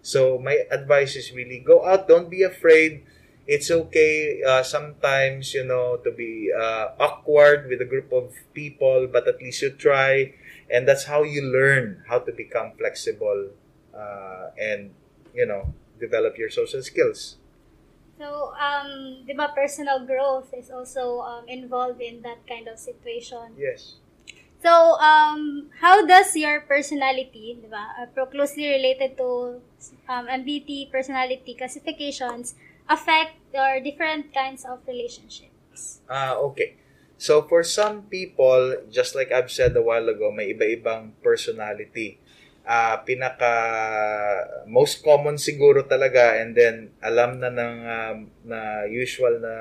[0.07, 3.03] So, my advice is really go out, don't be afraid,
[3.47, 9.07] it's okay uh, sometimes you know to be uh, awkward with a group of people
[9.11, 10.33] but at least you try
[10.71, 13.51] and that's how you learn how to become flexible
[13.95, 14.91] uh, and
[15.35, 17.37] you know develop your social skills
[18.17, 23.53] So, um, di ba, personal growth is also um, involved in that kind of situation.
[23.61, 24.01] yes
[24.65, 29.61] So, um, how does your personality, di ba, uh, closely related to
[30.09, 32.57] um, MBT personality classifications,
[32.89, 36.01] affect your different kinds of relationships?
[36.09, 36.77] Ah, okay.
[37.17, 42.21] So for some people, just like I've said a while ago, may iba-ibang personality.
[42.67, 43.55] Ah, pinaka
[44.67, 49.55] most common siguro talaga and then alam na ng um, na usual na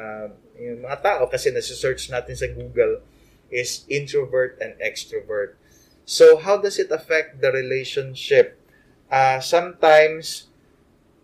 [0.58, 3.06] yung mga tao kasi nasa-search natin sa Google
[3.54, 5.56] is introvert and extrovert.
[6.04, 8.58] So how does it affect the relationship?
[9.08, 10.50] Ah, sometimes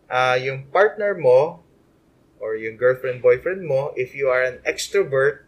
[0.05, 1.65] ah, yung partner mo
[2.41, 5.45] or yung girlfriend boyfriend mo, if you are an extrovert,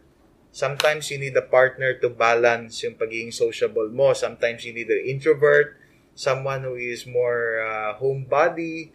[0.54, 4.14] sometimes you need a partner to balance yung pagiging sociable mo.
[4.14, 5.74] Sometimes you need an introvert,
[6.14, 8.94] someone who is more uh, homebody,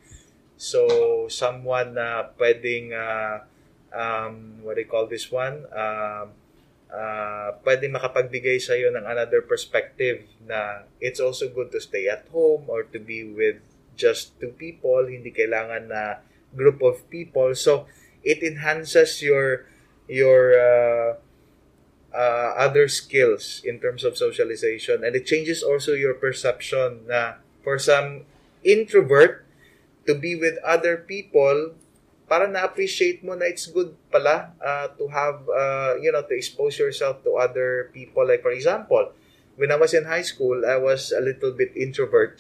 [0.56, 3.44] so someone na pwedeng uh,
[3.92, 5.68] um, what do you call this one?
[5.76, 6.32] Um,
[6.90, 12.26] uh, pwedeng makapagbigay sa iyo ng another perspective na it's also good to stay at
[12.32, 13.62] home or to be with
[14.00, 16.24] just two people, hindi kailangan na
[16.56, 17.56] group of people.
[17.56, 17.86] So
[18.24, 19.66] it enhances your
[20.10, 21.10] your uh,
[22.14, 25.04] uh, other skills in terms of socialization.
[25.04, 28.26] And it changes also your perception na for some
[28.64, 29.46] introvert
[30.08, 31.78] to be with other people
[32.30, 36.78] para na-appreciate mo na it's good pala uh, to have uh, you know to expose
[36.78, 38.26] yourself to other people.
[38.26, 39.14] Like for example
[39.58, 42.38] when I was in high school I was a little bit introvert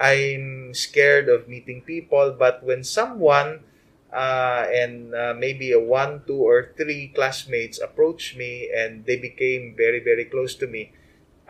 [0.00, 3.68] I'm scared of meeting people but when someone
[4.12, 9.74] uh, and uh, maybe a one, two, or three classmates approached me and they became
[9.76, 10.92] very, very close to me.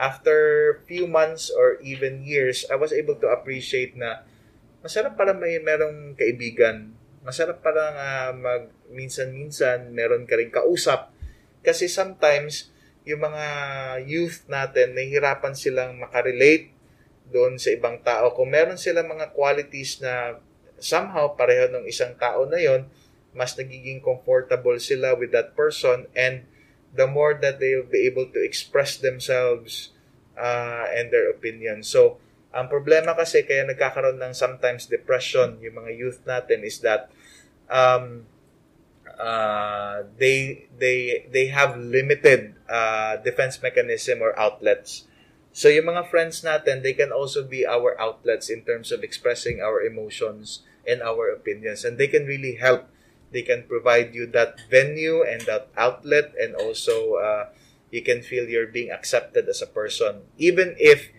[0.00, 4.24] After few months or even years, I was able to appreciate na
[4.80, 6.96] masarap pala may merong kaibigan.
[7.20, 11.12] Masarap pala nga mag minsan-minsan meron ka rin kausap.
[11.60, 12.72] Kasi sometimes
[13.04, 13.44] yung mga
[14.08, 16.72] youth natin nahihirapan silang makarelate
[17.30, 18.34] doon sa ibang tao.
[18.34, 20.38] Kung meron silang mga qualities na
[20.82, 22.88] somehow pareho ng isang tao na yon
[23.30, 26.42] mas nagiging comfortable sila with that person and
[26.90, 29.94] the more that they'll be able to express themselves
[30.34, 31.86] uh, and their opinion.
[31.86, 32.18] So,
[32.50, 37.06] ang problema kasi kaya nagkakaroon ng sometimes depression yung mga youth natin is that
[37.70, 38.26] um,
[39.06, 45.06] uh, they they they have limited uh, defense mechanism or outlets.
[45.50, 49.58] So yung mga friends natin, they can also be our outlets in terms of expressing
[49.58, 51.84] our emotions and our opinions.
[51.84, 52.86] And they can really help.
[53.30, 57.44] They can provide you that venue and that outlet and also uh,
[57.90, 60.26] you can feel you're being accepted as a person.
[60.38, 61.10] Even if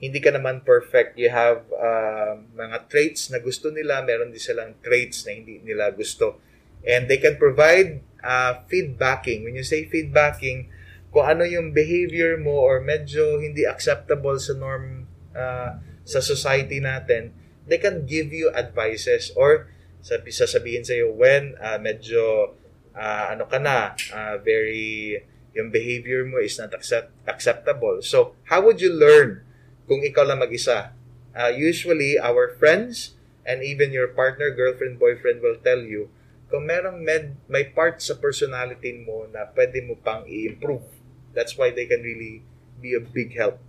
[0.00, 4.74] hindi ka naman perfect you have uh, mga traits na gusto nila meron din silang
[4.82, 6.42] traits na hindi nila gusto.
[6.82, 9.44] And they can provide uh, feedbacking.
[9.44, 10.72] When you say feedbacking
[11.10, 17.34] kung ano yung behavior mo or medyo hindi acceptable sa norm uh, sa society natin
[17.66, 19.70] they can give you advices or
[20.00, 22.54] sabi sasabihin sa iyo when uh, medyo
[22.96, 27.98] uh, ano ka na uh, very yung behavior mo is not accept, acceptable.
[28.02, 29.42] So how would you learn
[29.90, 30.94] kung ikaw lang mag-isa?
[31.34, 36.10] Uh, usually our friends and even your partner girlfriend boyfriend will tell you
[36.50, 40.99] kung merong med, may part sa personality mo na pwede mo pang i-improve
[41.34, 42.42] that's why they can really
[42.80, 43.60] be a big help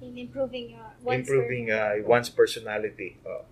[0.00, 3.18] In improving your one's improving uh, one's personality.
[3.26, 3.42] Oh.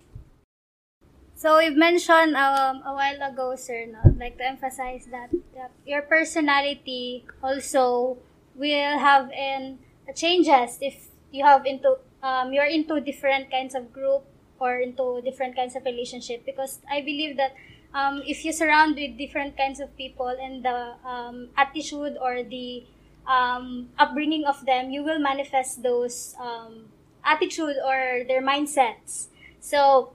[1.35, 5.69] So we've mentioned um, a while ago, sir, no, I'd like to emphasize that, that
[5.85, 8.17] your personality also
[8.55, 9.77] will have in
[10.15, 14.25] changes if you have into um, you're into different kinds of group
[14.59, 17.53] or into different kinds of relationship because I believe that
[17.93, 22.83] um, if you surround with different kinds of people and the um, attitude or the
[23.27, 26.89] um, upbringing of them, you will manifest those um,
[27.23, 29.27] attitude or their mindsets.
[29.59, 30.13] So,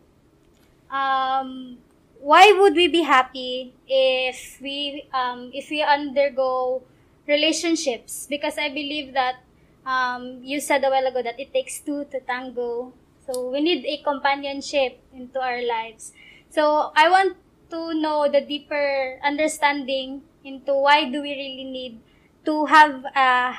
[0.90, 1.78] um,
[2.20, 6.82] why would we be happy if we um, if we undergo
[7.26, 8.26] relationships?
[8.28, 9.42] Because I believe that
[9.84, 12.92] um, you said a while ago that it takes two to tango.
[13.26, 16.12] So we need a companionship into our lives.
[16.50, 17.36] So I want
[17.70, 22.00] to know the deeper understanding into why do we really need
[22.44, 23.56] to have a,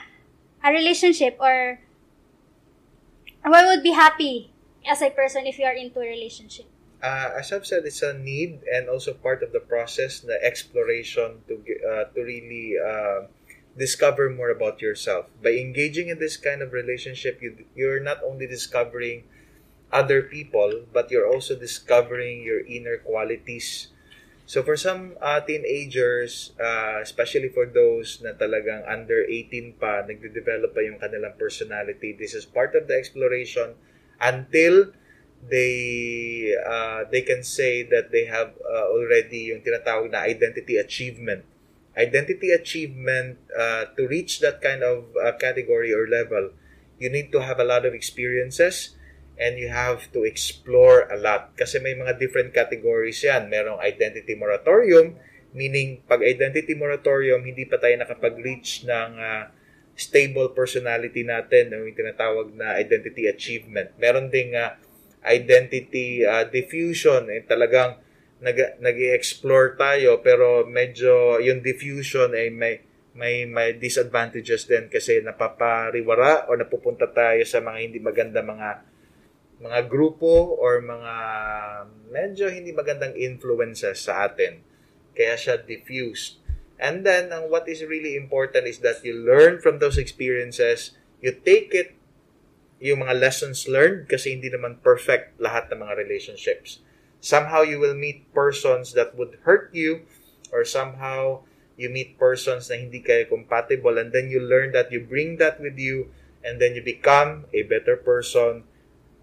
[0.63, 1.79] a relationship or
[3.43, 4.51] why would be happy
[4.87, 6.65] as a person if you are into a relationship?
[7.03, 11.43] Uh, as I've said, it's a need and also part of the process, the exploration
[11.51, 13.27] to uh, to really uh,
[13.77, 15.27] discover more about yourself.
[15.43, 19.27] By engaging in this kind of relationship, you, you're not only discovering
[19.91, 23.91] other people, but you're also discovering your inner qualities.
[24.45, 30.75] So for some uh, teenagers, uh, especially for those na talagang under 18 pa, nagde-develop
[30.75, 33.79] pa yung kanilang personality, this is part of the exploration
[34.19, 34.91] until
[35.43, 41.47] they uh, they can say that they have uh, already yung tinatawag na identity achievement.
[41.95, 46.51] Identity achievement uh, to reach that kind of uh, category or level,
[46.99, 48.95] you need to have a lot of experiences
[49.37, 51.53] and you have to explore a lot.
[51.57, 53.49] Kasi may mga different categories yan.
[53.49, 55.17] Merong identity moratorium,
[55.53, 59.43] meaning pag identity moratorium, hindi pa tayo nakapag-reach ng uh,
[59.93, 63.93] stable personality natin, yung tinatawag na identity achievement.
[63.97, 64.77] Meron ding uh,
[65.25, 68.01] identity uh, diffusion, eh, talagang
[68.43, 72.83] nag, nag-explore tayo pero medyo yung diffusion ay may
[73.15, 78.83] may may disadvantages din kasi napapariwara o napupunta tayo sa mga hindi maganda mga
[79.63, 81.15] mga grupo or mga
[82.11, 84.59] medyo hindi magandang influences sa atin.
[85.15, 86.43] Kaya siya diffused.
[86.75, 91.31] And then, ang what is really important is that you learn from those experiences, you
[91.31, 91.95] take it,
[92.83, 96.83] yung mga lessons learned, kasi hindi naman perfect lahat ng mga relationships
[97.23, 100.03] somehow you will meet persons that would hurt you
[100.51, 101.39] or somehow
[101.79, 105.55] you meet persons na hindi kayo compatible and then you learn that you bring that
[105.63, 106.11] with you
[106.43, 108.67] and then you become a better person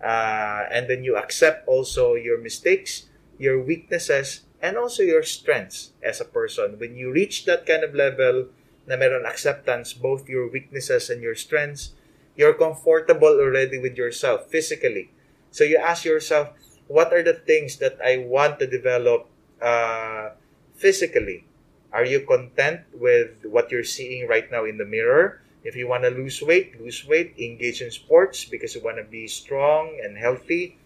[0.02, 3.06] uh, and then you accept also your mistakes
[3.38, 7.94] your weaknesses and also your strengths as a person when you reach that kind of
[7.94, 8.48] level
[8.86, 11.92] na meron acceptance both your weaknesses and your strengths
[12.36, 15.10] you're comfortable already with yourself physically
[15.50, 16.52] so you ask yourself
[16.90, 19.30] what are the things that I want to develop
[19.62, 20.34] uh,
[20.74, 21.46] physically?
[21.94, 25.38] Are you content with what you're seeing right now in the mirror?
[25.62, 29.04] If you want to lose weight, lose weight, engage in sports because you want to
[29.04, 30.78] be strong and healthy.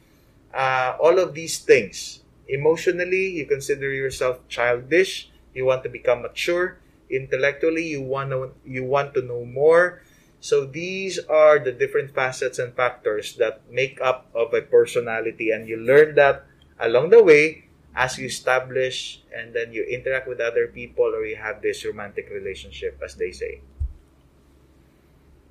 [0.53, 2.21] Uh, all of these things.
[2.49, 5.31] Emotionally, you consider yourself childish.
[5.55, 6.79] You want to become mature.
[7.09, 10.03] Intellectually, you want to you want to know more.
[10.45, 15.67] So these are the different facets and factors that make up of a personality and
[15.67, 16.45] you learn that
[16.79, 17.65] along the way
[17.97, 22.29] as you establish and then you interact with other people or you have this romantic
[22.29, 23.63] relationship as they say.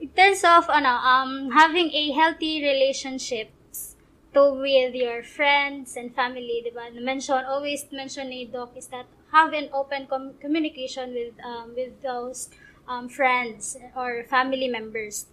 [0.03, 3.95] In terms of ano, um, having a healthy relationships
[4.33, 6.91] to with your friends and family, di ba?
[6.91, 12.03] Mention, always mention ni Doc is that have an open com- communication with um, with
[12.03, 12.51] those
[12.83, 15.31] um, friends or family members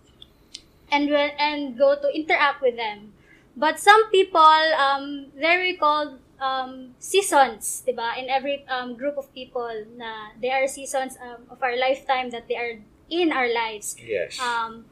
[0.86, 3.10] and and go to interact with them.
[3.58, 8.14] But some people, um, they're called um, seasons, diba?
[8.14, 12.46] In every um, group of people, na there are seasons um, of our lifetime that
[12.46, 12.78] they are
[13.10, 13.96] in our lives.
[13.98, 14.38] Yes.
[14.40, 14.86] Um,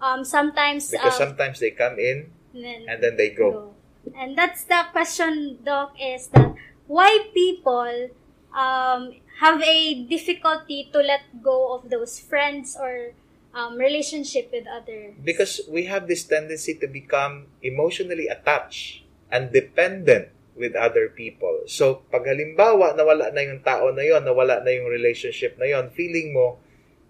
[0.00, 3.50] um, sometimes because um, sometimes they come in then and then they go.
[3.50, 3.74] go.
[4.18, 6.54] And that's the question, Doc, is that
[6.86, 8.10] why people
[8.50, 13.14] um, have a difficulty to let go of those friends or
[13.54, 15.14] um, relationship with other.
[15.22, 21.64] Because we have this tendency to become emotionally attached and dependent with other people.
[21.66, 25.88] So, pag halimbawa, nawala na yung tao na yon, nawala na yung relationship na yon,
[25.96, 26.60] feeling mo,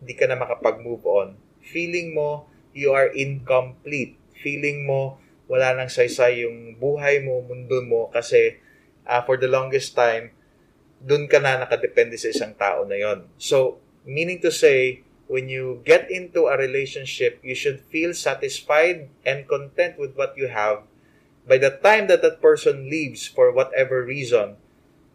[0.02, 1.38] hindi ka na makapag-move on.
[1.62, 4.18] Feeling mo, you are incomplete.
[4.42, 8.58] Feeling mo, wala nang saysay yung buhay mo, mundo mo, kasi
[9.06, 10.34] uh, for the longest time,
[10.98, 13.30] dun ka na nakadepende sa isang tao na yon.
[13.38, 19.46] So, meaning to say, when you get into a relationship, you should feel satisfied and
[19.46, 20.86] content with what you have.
[21.46, 24.58] By the time that that person leaves for whatever reason,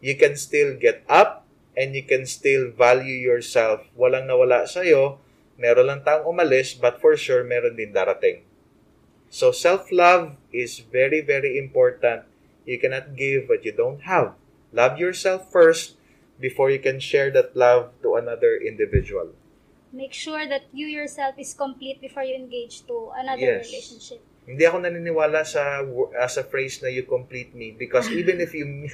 [0.04, 1.47] you can still get up
[1.78, 3.86] and you can still value yourself.
[3.94, 5.22] Walang nawala sa'yo,
[5.62, 8.42] meron lang taong umalis, but for sure, meron din darating.
[9.30, 12.26] So, self-love is very, very important.
[12.66, 14.34] You cannot give what you don't have.
[14.74, 15.96] Love yourself first
[16.42, 19.38] before you can share that love to another individual.
[19.94, 23.70] Make sure that you yourself is complete before you engage to another Yes.
[23.70, 24.22] relationship.
[24.48, 28.88] Hindi ako naniniwala sa uh, sa phrase na you complete me because even if you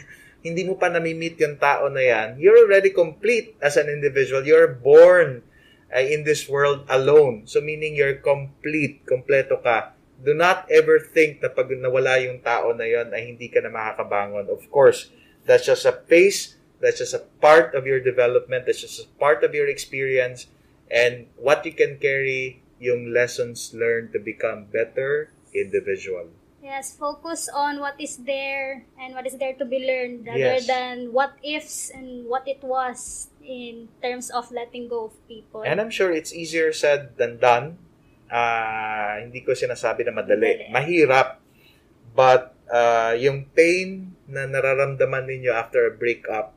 [0.43, 4.43] hindi mo pa nami-meet yung tao na yan, you're already complete as an individual.
[4.43, 5.45] You're born
[5.93, 7.47] uh, in this world alone.
[7.47, 9.95] So meaning you're complete, kompleto ka.
[10.19, 13.71] Do not ever think na pag nawala yung tao na yon ay hindi ka na
[13.71, 14.51] makakabangon.
[14.51, 15.13] Of course,
[15.47, 19.45] that's just a phase, that's just a part of your development, that's just a part
[19.47, 20.51] of your experience
[20.91, 26.29] and what you can carry yung lessons learned to become better individual.
[26.63, 30.67] Yes, focus on what is there and what is there to be learned rather Yes.
[30.67, 35.67] than what ifs and what it was in terms of letting go of people.
[35.67, 37.83] And I'm sure it's easier said than done.
[38.31, 40.71] Ah, hindi ko sinasabi na madali.
[40.71, 40.71] Madali.
[40.71, 41.43] Mahirap.
[42.15, 46.55] But ah, yung pain na nararamdaman ninyo after a breakup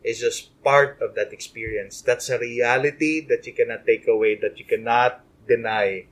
[0.00, 2.00] is just part of that experience.
[2.00, 6.08] That's a reality that you cannot take away, that you cannot deny.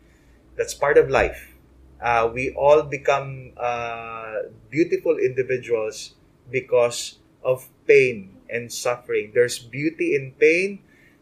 [0.61, 1.50] That's part of life.
[2.01, 6.17] Uh, we all become uh, beautiful individuals
[6.51, 9.33] because of pain and suffering.
[9.37, 10.81] There's beauty in pain.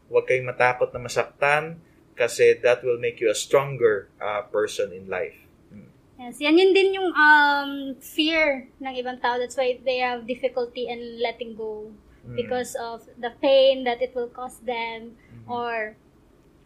[0.09, 1.83] Huwag kayong matakot na masaktan
[2.15, 5.35] kasi that will make you a stronger uh, person in life.
[6.19, 9.39] Yes, yan yun din yung um, fear ng ibang tao.
[9.39, 12.35] That's why they have difficulty in letting go Mm.
[12.35, 15.47] because of the pain that it will cause them Mm-hmm.
[15.47, 15.95] or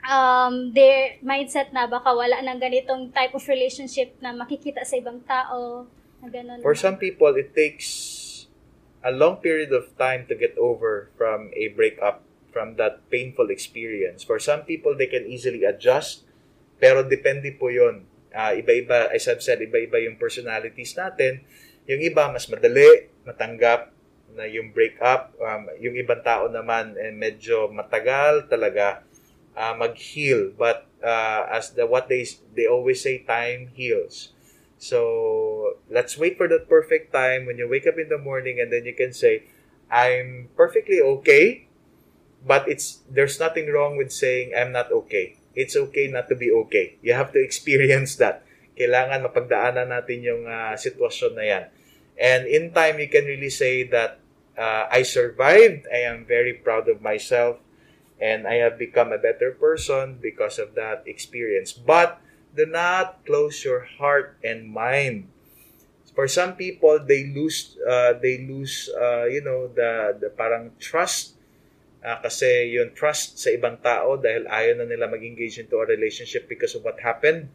[0.07, 5.23] um, their mindset na baka wala ng ganitong type of relationship na makikita sa ibang
[5.23, 5.87] tao.
[6.23, 6.59] Na ganun.
[6.63, 7.89] For some people, it takes
[9.03, 14.23] a long period of time to get over from a breakup, from that painful experience.
[14.23, 16.23] For some people, they can easily adjust,
[16.79, 18.07] pero depende po yun.
[18.33, 21.45] Ah, iba-iba, as I've said, iba-iba yung personalities natin.
[21.85, 23.93] Yung iba, mas madali matanggap
[24.33, 25.35] na yung breakup.
[25.37, 29.05] Um, yung ibang tao naman, eh, medyo matagal talaga
[29.57, 30.53] ah, mag-heal.
[30.57, 32.25] But ah, as the what they
[32.55, 34.33] they always say, time heals.
[34.77, 38.67] So let's wait for that perfect time when you wake up in the morning and
[38.67, 39.47] then you can say,
[39.87, 41.71] I'm perfectly okay,
[42.43, 45.39] but it's there's nothing wrong with saying I'm not okay.
[45.55, 46.97] It's okay not to be okay.
[46.99, 48.43] You have to experience that.
[48.73, 51.65] Kailangan mapagdaanan natin yung ah, sitwasyon na yan.
[52.17, 54.19] And in time, you can really say that
[54.57, 55.89] uh, I survived.
[55.89, 57.57] I am very proud of myself.
[58.21, 61.73] And I have become a better person because of that experience.
[61.73, 62.21] But
[62.55, 65.27] do not close your heart and mind.
[66.13, 71.33] For some people, they lose, uh, they lose, uh, you know, the, the parang trust.
[72.05, 76.45] Uh, kasi yung trust sa ibang tao dahil ayaw na nila mag-engage into a relationship
[76.45, 77.49] because of what happened.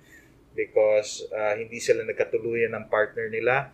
[0.58, 3.70] Because uh, hindi sila nagkatuluyan ng partner nila.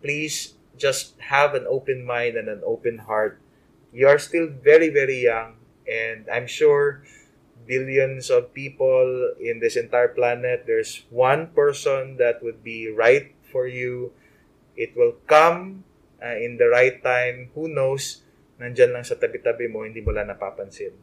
[0.00, 3.36] Please just have an open mind and an open heart.
[3.92, 5.60] You are still very, very young.
[5.86, 7.02] And I'm sure
[7.66, 13.66] billions of people in this entire planet, there's one person that would be right for
[13.66, 14.12] you.
[14.76, 15.84] It will come
[16.22, 17.50] uh, in the right time.
[17.54, 18.22] Who knows?
[18.58, 20.94] Nandyan lang sa tabi-tabi mo, hindi mo lang napapansin.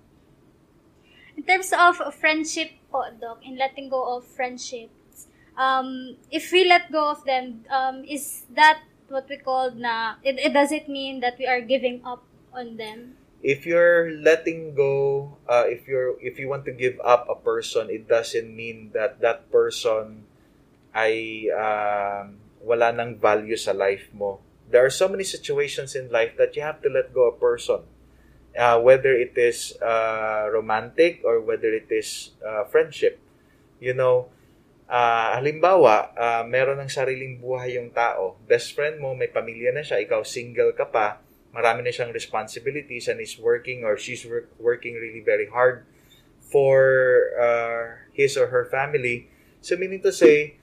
[1.35, 6.91] In terms of friendship po, Doc, in letting go of friendships, um, if we let
[6.91, 11.19] go of them, um, is that what we call na, it, it does it mean
[11.19, 13.18] that we are giving up on them?
[13.39, 17.87] If you're letting go, uh, if you're if you want to give up a person,
[17.87, 20.27] it doesn't mean that that person
[20.91, 24.43] ay um, wala nang value sa life mo.
[24.67, 27.87] There are so many situations in life that you have to let go a person.
[28.59, 33.21] Uh, whether it is uh, romantic or whether it is uh, friendship.
[33.79, 34.27] You know,
[34.89, 38.35] uh, halimbawa, uh, meron ng sariling buhay yung tao.
[38.49, 43.09] Best friend mo, may pamilya na siya, ikaw single ka pa, marami na siyang responsibilities
[43.09, 45.85] and is working or she's work, working really very hard
[46.49, 46.77] for
[47.37, 49.29] uh, his or her family.
[49.61, 50.57] So meaning to say,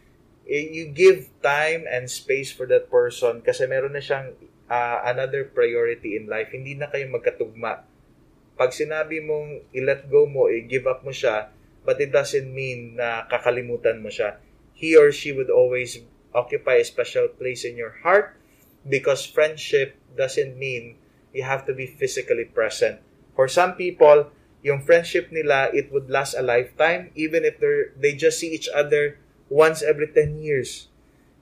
[0.46, 4.34] eh, you give time and space for that person kasi meron na siyang
[4.70, 6.50] uh, another priority in life.
[6.54, 7.86] Hindi na kayo magkatugma.
[8.56, 11.50] Pag sinabi mong i-let go mo, i-give up mo siya,
[11.84, 14.40] but it doesn't mean na kakalimutan mo siya.
[14.72, 16.00] He or she would always
[16.32, 18.36] occupy a special place in your heart
[18.84, 20.96] because friendship doesn't mean
[21.32, 23.00] you have to be physically present.
[23.36, 28.40] For some people, yung friendship nila, it would last a lifetime even if they just
[28.40, 30.88] see each other once every 10 years.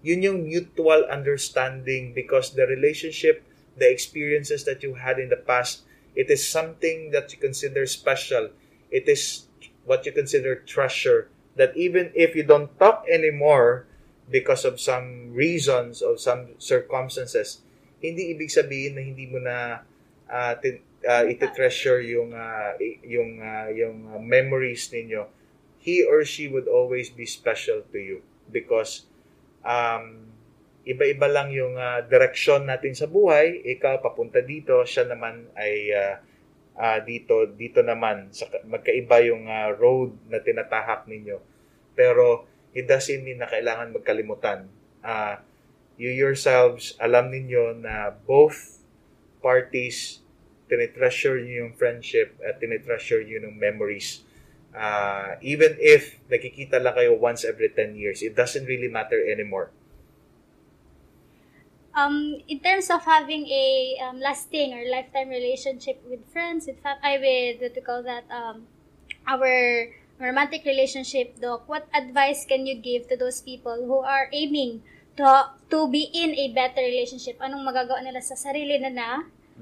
[0.02, 3.40] Yun yung mutual understanding because the relationship,
[3.78, 5.82] the experiences that you had in the past,
[6.14, 8.50] it is something that you consider special.
[8.90, 9.48] It is
[9.84, 13.86] what you consider treasure that even if you don't talk anymore
[14.30, 17.60] because of some reasons of some circumstances,
[18.04, 19.80] hindi ibig sabihin na hindi mo na
[20.28, 25.24] uh, tin, uh, iti-treasure yung uh, yung uh, yung uh, memories ninyo.
[25.80, 29.08] He or she would always be special to you because
[29.64, 30.32] um,
[30.84, 33.64] iba-iba lang yung uh, direksyon natin sa buhay.
[33.76, 36.14] Ikaw papunta dito, siya naman ay uh,
[36.76, 41.40] uh, dito dito naman sa magkaiba yung uh, road na tinatahak ninyo.
[41.96, 44.68] Pero it doesn't mean na kailangan magkalimutan.
[45.04, 45.36] Uh,
[45.96, 48.82] you yourselves, alam ninyo na both
[49.42, 50.20] parties
[50.66, 54.24] tinitreasure nyo yung friendship at tinitreasure nyo yung memories.
[54.74, 59.70] Uh, even if nakikita lang kayo once every 10 years, it doesn't really matter anymore.
[61.94, 66.98] um, in terms of having a um, lasting or lifetime relationship with friends, with fam-
[67.02, 68.66] I with what we call that um,
[69.26, 69.88] our
[70.18, 74.82] romantic relationship, Doc, what advice can you give to those people who are aiming
[75.16, 77.38] to to be in a better relationship?
[77.38, 79.10] Anong magagawa nila sa sarili na na?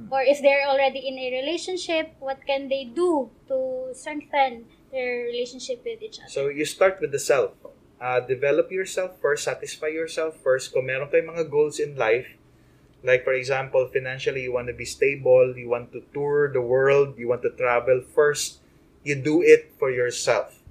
[0.09, 5.85] Or if they're already in a relationship, what can they do to strengthen their relationship
[5.85, 6.33] with each other?
[6.33, 7.53] So, you start with the self.
[8.01, 10.73] Uh, develop yourself first, satisfy yourself first.
[10.73, 12.41] Kung meron kayong mga goals in life,
[13.05, 17.15] like for example, financially, you want to be stable, you want to tour the world,
[17.21, 18.59] you want to travel first,
[19.05, 20.62] you do it for yourself.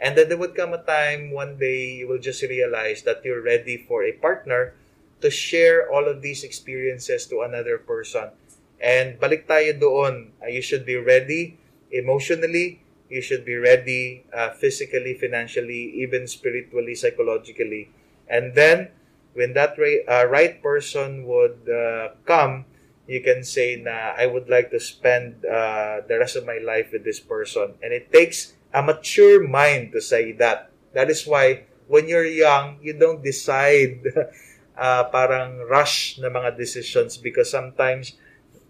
[0.00, 3.42] And then there would come a time one day you will just realize that you're
[3.42, 4.74] ready for a partner
[5.20, 8.30] to share all of these experiences to another person.
[8.76, 11.56] And balik tayo doon, uh, you should be ready
[11.88, 17.88] emotionally, you should be ready uh, physically, financially, even spiritually, psychologically.
[18.28, 18.92] And then,
[19.32, 22.66] when that ra- uh, right person would uh, come,
[23.06, 26.90] you can say na I would like to spend uh, the rest of my life
[26.92, 27.80] with this person.
[27.80, 30.68] And it takes a mature mind to say that.
[30.92, 34.04] That is why when you're young, you don't decide
[34.76, 38.20] uh, parang rush na mga decisions because sometimes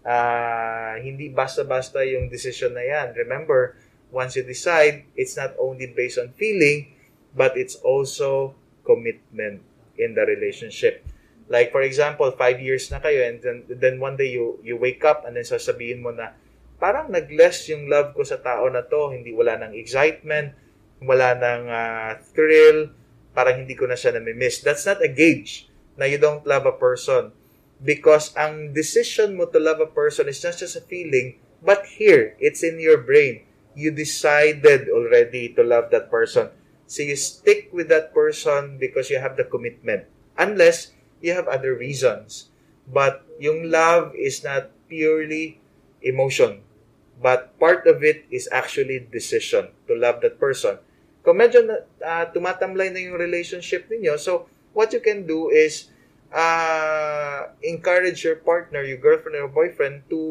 [0.07, 3.19] uh, hindi basta-basta yung decision na yan.
[3.19, 3.75] Remember,
[4.07, 6.95] once you decide, it's not only based on feeling,
[7.35, 8.55] but it's also
[8.87, 9.59] commitment
[9.99, 11.03] in the relationship.
[11.51, 15.03] Like for example, five years na kayo and then, then one day you you wake
[15.03, 16.35] up and then sasabihin mo na
[16.77, 20.53] parang nag-less yung love ko sa tao na to, hindi wala ng excitement,
[21.01, 22.93] wala ng uh, thrill,
[23.33, 24.65] parang hindi ko na siya nami-miss.
[24.65, 27.33] That's not a gauge na you don't love a person
[27.81, 32.37] because ang decision mo to love a person is not just a feeling, but here,
[32.41, 33.45] it's in your brain.
[33.77, 36.49] You decided already to love that person.
[36.89, 40.09] So you stick with that person because you have the commitment.
[40.37, 42.49] Unless you have other reasons.
[42.87, 45.59] But yung love is not purely
[46.01, 46.63] emotion.
[47.17, 50.77] But part of it is actually decision to love that person.
[51.25, 54.45] Kung medyo uh, tumatamlay na yung relationship ninyo, so
[54.77, 55.89] what you can do is
[56.29, 60.21] uh, encourage your partner, your girlfriend or boyfriend to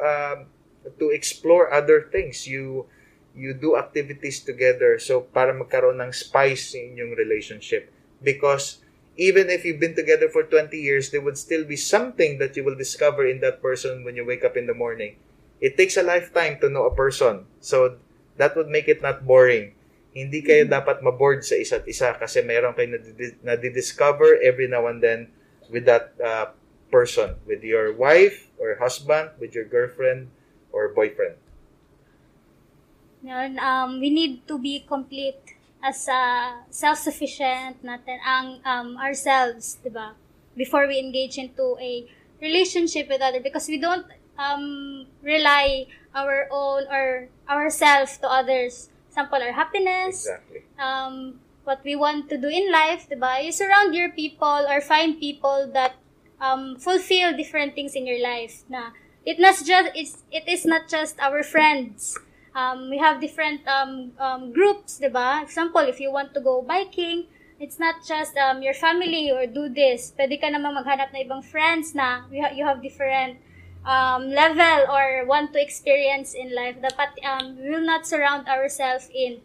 [0.00, 0.48] um,
[0.96, 2.48] to explore other things.
[2.48, 2.88] You
[3.36, 8.82] you do activities together so para magkaroon ng spice in yung relationship because
[9.20, 12.64] even if you've been together for 20 years, there would still be something that you
[12.64, 15.16] will discover in that person when you wake up in the morning.
[15.60, 17.44] It takes a lifetime to know a person.
[17.60, 18.00] So,
[18.40, 19.76] that would make it not boring.
[20.16, 22.98] Hindi kayo dapat maboard sa isa't isa kasi mayroon kayo
[23.44, 25.30] nadidiscover every now and then
[25.70, 26.50] with that uh,
[26.90, 30.32] person, with your wife or husband, with your girlfriend
[30.72, 31.38] or boyfriend.
[33.22, 35.38] Yun, um, we need to be complete
[35.84, 40.16] as uh, self-sufficient natin ang um, ourselves, 'di ba?
[40.56, 42.08] Before we engage into a
[42.40, 44.08] relationship with other because we don't
[44.40, 45.84] um, rely
[46.16, 48.88] our own or ourselves to others.
[49.12, 50.62] Example, our happiness, Exactly.
[50.80, 53.44] um, what we want to do in life, 'di ba?
[53.44, 56.00] You surround your people or find people that
[56.40, 58.64] um, fulfill different things in your life.
[58.72, 58.96] Na
[59.28, 62.16] it not just it's, it is not just our friends.
[62.56, 65.44] Um, we have different um, um, groups, 'di ba?
[65.44, 67.28] Example, if you want to go biking,
[67.60, 70.10] it's not just um, your family or do this.
[70.16, 73.38] Pwede ka naman maghanap ng ibang friends na you, ha- you have different
[73.84, 76.76] um, level or want to experience in life.
[76.80, 79.40] Dapat um, we will not surround ourselves in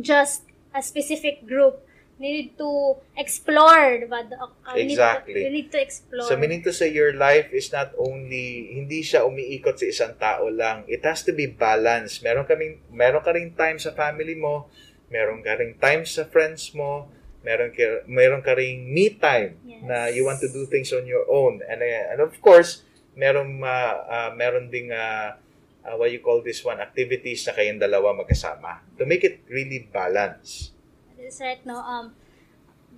[0.00, 0.42] just
[0.74, 1.80] a specific group.
[2.14, 4.22] We need to explore, diba?
[4.30, 4.46] Uh,
[4.78, 5.34] we need to- Exactly.
[5.34, 6.28] We need to explore.
[6.30, 10.46] So meaning to say your life is not only hindi siya umiikot sa isang tao
[10.46, 10.86] lang.
[10.86, 12.22] It has to be balanced.
[12.22, 14.70] Meron kaming meron ka ring time sa family mo,
[15.10, 17.10] meron ka ring time sa friends mo,
[17.42, 19.82] meron ka meron ka ring me time Yes.
[19.82, 21.66] na you want to do things on your own.
[21.66, 25.38] And uh, and of course, meron uh, uh, meron ding uh,
[25.84, 29.86] uh, what you call this one activities na kayong dalawa magkasama to make it really
[29.92, 30.72] balanced.
[31.18, 31.78] That's right, no?
[31.80, 32.12] Um,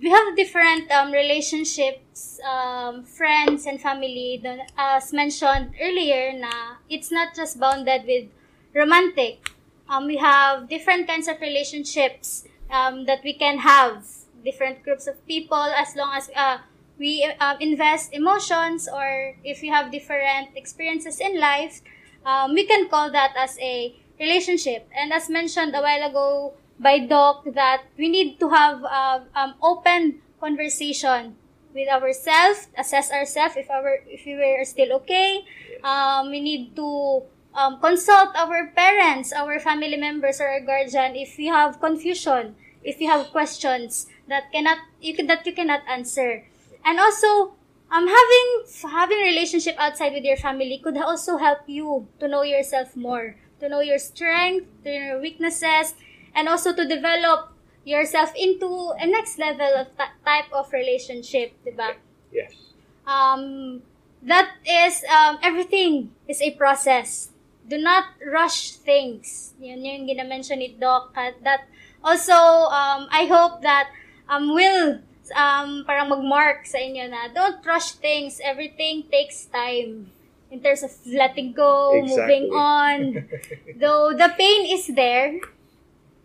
[0.01, 4.41] we have different um, relationships, um, friends and family.
[4.77, 8.29] As mentioned earlier, na it's not just bounded with
[8.73, 9.51] romantic.
[9.89, 14.05] Um, we have different kinds of relationships um, that we can have.
[14.43, 16.59] Different groups of people as long as uh,
[16.99, 21.81] we uh, invest emotions or if we have different experiences in life,
[22.25, 24.87] um, we can call that as a relationship.
[24.95, 29.53] And as mentioned a while ago by Doc, that we need to have uh, um,
[29.61, 31.35] open conversation
[31.73, 35.45] with ourselves, assess ourselves if our if we were still okay.
[35.83, 37.23] Um, we need to
[37.53, 42.99] um, consult our parents, our family members, or our guardian if we have confusion, if
[42.99, 46.45] you have questions that cannot you that you cannot answer.
[46.87, 47.59] And also,
[47.91, 48.47] um, having
[48.87, 53.67] having relationship outside with your family could also help you to know yourself more, to
[53.67, 55.99] know your strength, to know your weaknesses,
[56.31, 57.51] and also to develop
[57.83, 61.99] yourself into a next level of t- type of relationship, diba?
[62.31, 62.55] Yes.
[63.03, 63.83] Um,
[64.23, 67.35] that is um, everything is a process.
[67.67, 69.51] Do not rush things.
[69.59, 71.11] Yun yung ginamention ni Doc.
[71.15, 71.67] That
[71.99, 73.91] also, um, I hope that
[74.31, 75.03] um, will
[75.35, 78.39] um, parang mag-mark sa inyo na don't rush things.
[78.43, 80.11] Everything takes time.
[80.47, 82.15] In terms of letting go, Exactly.
[82.15, 82.99] moving on.
[83.83, 85.43] Though the pain is there,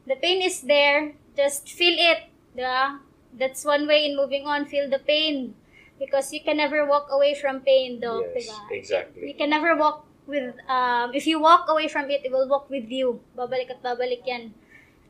[0.06, 2.30] the pain is there, just feel it.
[2.54, 3.02] Diba?
[3.34, 5.54] That's one way in moving on, feel the pain.
[5.98, 8.22] Because you can never walk away from pain, though.
[8.34, 8.58] Yes, diba?
[8.70, 9.26] exactly.
[9.26, 12.70] You can never walk with, um, if you walk away from it, it will walk
[12.70, 13.20] with you.
[13.36, 14.54] Babalik at babalik yan.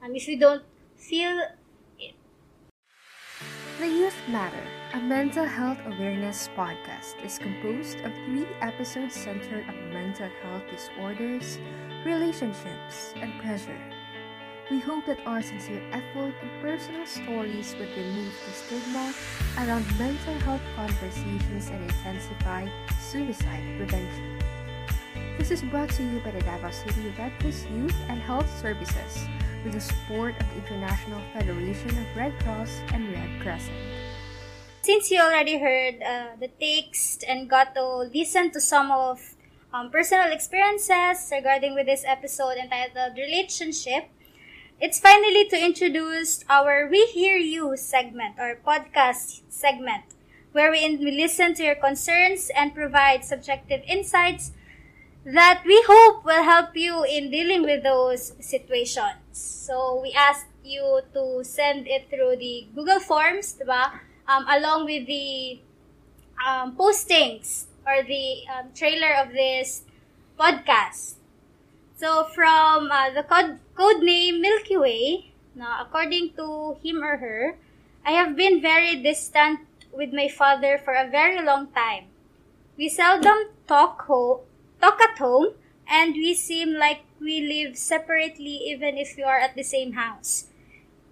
[0.02, 0.64] Um, if you don't
[0.96, 1.36] feel
[3.82, 4.62] The Youth Matter,
[4.94, 11.58] a mental health awareness podcast, is composed of three episodes centered on mental health disorders,
[12.04, 13.82] relationships, and pressure.
[14.70, 19.12] We hope that our sincere effort and personal stories would remove the stigma
[19.58, 22.68] around mental health conversations and intensify
[23.00, 24.38] suicide prevention.
[25.38, 29.26] This is brought to you by the Davao City Red Youth and Health Services
[29.64, 33.76] with the support of the International Federation of Red Cross and Red Crescent.
[34.82, 39.34] since you already heard uh, the text and got to listen to some of
[39.72, 44.08] um, personal experiences regarding with this episode entitled relationship
[44.80, 50.02] it's finally to introduce our we hear you segment or podcast segment
[50.52, 54.52] where we, we listen to your concerns and provide subjective insights
[55.24, 59.16] that we hope will help you in dealing with those situations.
[59.32, 64.00] So we asked you to send it through the Google Forms, diba?
[64.26, 65.60] Um, along with the
[66.46, 69.82] um, postings or the um, trailer of this
[70.38, 71.14] podcast.
[71.96, 77.56] So from uh, the code, code name Milky Way, now according to him or her,
[78.04, 79.60] I have been very distant
[79.92, 82.06] with my father for a very long time.
[82.76, 84.42] We seldom talk ho-
[84.82, 85.54] talk at home,
[85.86, 90.50] and we seem like we live separately even if we are at the same house.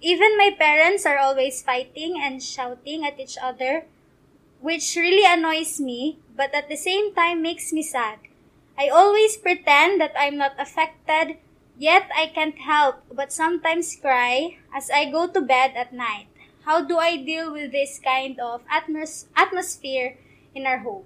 [0.01, 3.87] Even my parents are always fighting and shouting at each other,
[4.61, 8.19] which really annoys me, but at the same time makes me sad.
[8.77, 11.37] I always pretend that I'm not affected,
[11.79, 16.27] yet I can't help but sometimes cry as I go to bed at night.
[16.65, 20.17] How do I deal with this kind of atmos- atmosphere
[20.55, 21.05] in our home?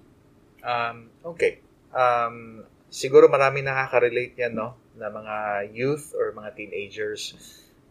[0.63, 1.59] Um, okay.
[1.95, 4.75] Um, siguro marami nakaka-relate yan, no?
[4.99, 7.39] Na mga youth or mga teenagers.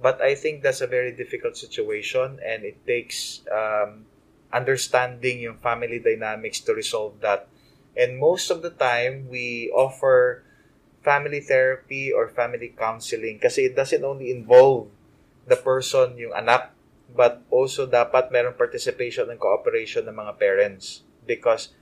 [0.04, 4.04] But I think that's a very difficult situation and it takes um,
[4.52, 7.48] understanding yung family dynamics to resolve that.
[7.96, 10.44] And most of the time, we offer
[11.04, 14.92] family therapy or family counseling kasi it doesn't only involve
[15.48, 16.72] the person, yung anak,
[17.12, 21.76] but also dapat merong participation and cooperation ng mga parents because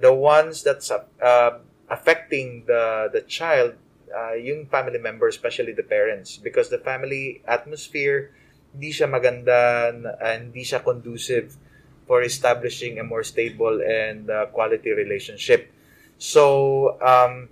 [0.00, 3.74] the ones that's uh, affecting the the child
[4.12, 6.36] uh, yung family members especially the parents.
[6.36, 8.32] Because the family atmosphere
[8.76, 11.56] hindi siya maganda and hindi siya conducive
[12.04, 15.72] for establishing a more stable and uh, quality relationship.
[16.20, 17.48] So um,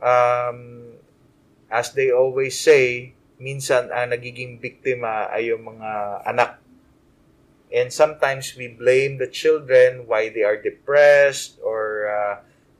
[0.00, 0.58] um,
[1.68, 5.90] as they always say minsan ang nagiging biktima ay yung mga
[6.30, 6.61] anak
[7.72, 12.34] and sometimes we blame the children why they are depressed or uh,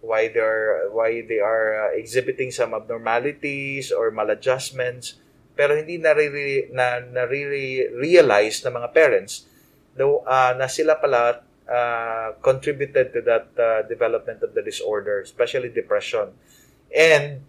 [0.05, 5.17] why they're why they are uh, exhibiting some abnormalities or maladjustments.
[5.57, 9.49] Pero hindi nariri, na nariri-realize ng mga parents
[9.97, 15.73] though, uh, na sila pala uh, contributed to that uh, development of the disorder especially
[15.73, 16.37] depression.
[16.93, 17.49] And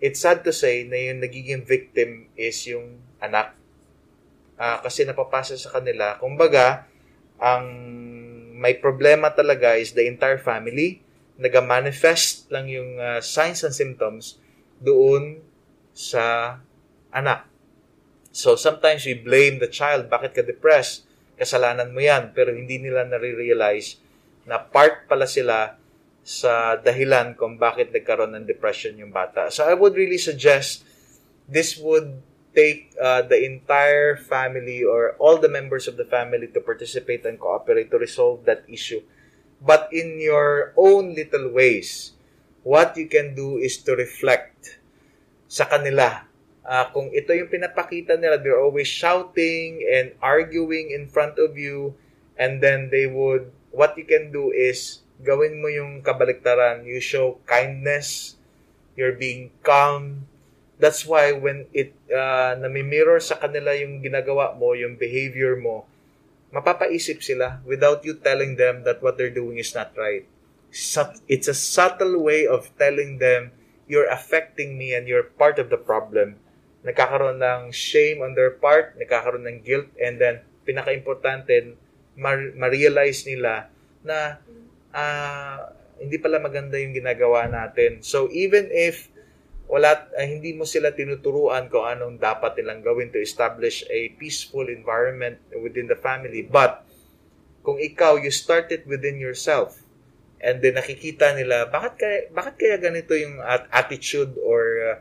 [0.00, 3.52] it's sad to say na yung nagiging victim is yung anak
[4.62, 6.22] Ah, kasi napapasa sa kanila.
[6.22, 6.86] Kumbaga,
[7.42, 7.66] ang
[8.54, 11.02] may problema talaga is the entire family.
[11.34, 14.38] Naga-manifest lang yung ah, signs and symptoms
[14.78, 15.42] doon
[15.90, 16.56] sa
[17.10, 17.50] anak.
[18.30, 20.06] So, sometimes we blame the child.
[20.06, 21.10] Bakit ka depressed?
[21.34, 22.30] Kasalanan mo yan.
[22.30, 23.98] Pero hindi nila nare-realize
[24.46, 25.74] na part pala sila
[26.22, 29.50] sa dahilan kung bakit nagkaroon ng depression yung bata.
[29.50, 30.86] So, I would really suggest
[31.50, 32.22] this would
[32.54, 37.40] take uh, the entire family or all the members of the family to participate and
[37.40, 39.00] cooperate to resolve that issue.
[39.60, 42.12] But in your own little ways,
[42.62, 44.78] what you can do is to reflect
[45.48, 46.26] sa kanila.
[46.62, 51.94] Uh, kung ito yung pinapakita nila, they're always shouting and arguing in front of you,
[52.38, 56.84] and then they would what you can do is gawin mo yung kabaliktaran.
[56.86, 58.36] You show kindness.
[58.94, 60.28] You're being calm.
[60.82, 65.86] That's why when it uh, nami-mirror sa kanila yung ginagawa mo, yung behavior mo,
[66.50, 70.26] mapapaisip sila without you telling them that what they're doing is not right.
[71.30, 73.54] It's a subtle way of telling them,
[73.86, 76.40] you're affecting me and you're part of the problem.
[76.82, 81.76] Nagkakaroon ng shame on their part, nagkakaroon ng guilt, and then, pinaka-importante,
[82.16, 83.68] ma- ma-realize nila
[84.00, 84.40] na
[84.96, 88.00] uh, hindi pala maganda yung ginagawa natin.
[88.00, 89.11] So, even if
[89.72, 94.68] wala, uh, hindi mo sila tinuturuan kung anong dapat nilang gawin to establish a peaceful
[94.68, 96.44] environment within the family.
[96.44, 96.84] But,
[97.64, 99.80] kung ikaw, you start it within yourself,
[100.44, 103.40] and then nakikita nila, bakit kaya, bakit kaya ganito yung
[103.72, 105.00] attitude or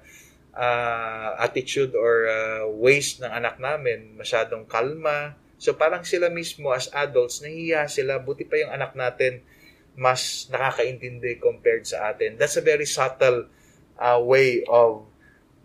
[0.55, 5.36] uh, attitude or uh, ways ng anak namin, masyadong kalma.
[5.59, 9.43] So, parang sila mismo as adults, nahiya sila, buti pa yung anak natin,
[9.99, 12.39] mas nakakaintindi compared sa atin.
[12.39, 13.51] That's a very subtle
[14.01, 15.05] uh, way of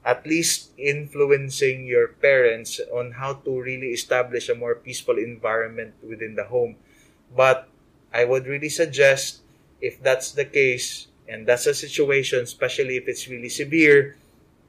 [0.05, 6.37] at least influencing your parents on how to really establish a more peaceful environment within
[6.37, 6.77] the home.
[7.35, 7.67] But
[8.15, 9.43] I would really suggest
[9.81, 14.17] if that's the case and that's a situation, especially if it's really severe,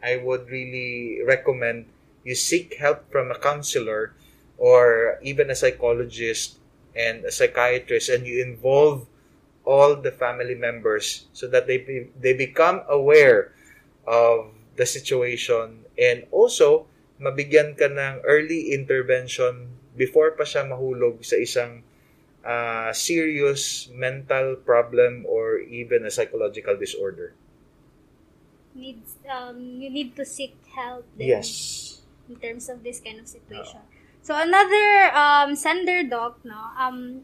[0.01, 1.85] I would really recommend
[2.23, 4.13] you seek help from a counselor
[4.57, 6.57] or even a psychologist
[6.95, 9.05] and a psychiatrist and you involve
[9.65, 13.53] all the family members so that they be, they become aware
[14.07, 16.87] of the situation and also
[17.19, 21.81] mabigyan ka ng early intervention before pa siya mahulog sa isang
[22.45, 27.35] uh, serious mental problem or even a psychological disorder.
[28.77, 31.03] Needs um, you need to seek help.
[31.17, 31.49] Then yes.
[32.29, 33.81] In terms of this kind of situation.
[33.81, 33.95] Oh.
[34.21, 37.23] So another um, sender doc, no, um,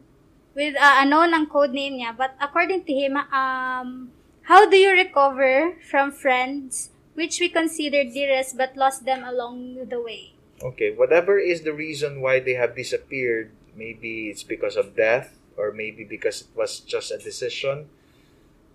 [0.56, 4.08] with uh, ano ng code name niya, but according to him, um,
[4.44, 10.02] How do you recover from friends which we considered dearest but lost them along the
[10.02, 10.34] way?
[10.62, 15.72] Okay, whatever is the reason why they have disappeared, maybe it's because of death or
[15.72, 17.88] maybe because it was just a decision.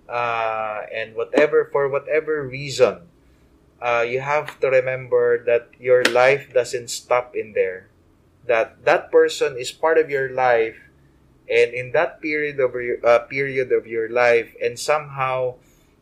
[0.08, 3.04] Uh, and whatever, for whatever reason,
[3.82, 7.88] uh, you have to remember that your life doesn't stop in there.
[8.46, 10.88] That that person is part of your life
[11.51, 15.55] and in that period of your uh, period of your life and somehow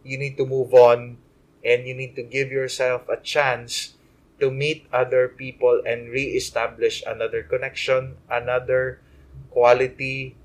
[0.04, 1.16] you need to move on
[1.64, 3.94] and you need to give yourself a chance
[4.38, 9.00] to meet other people and re-establish another connection another
[9.50, 10.36] quality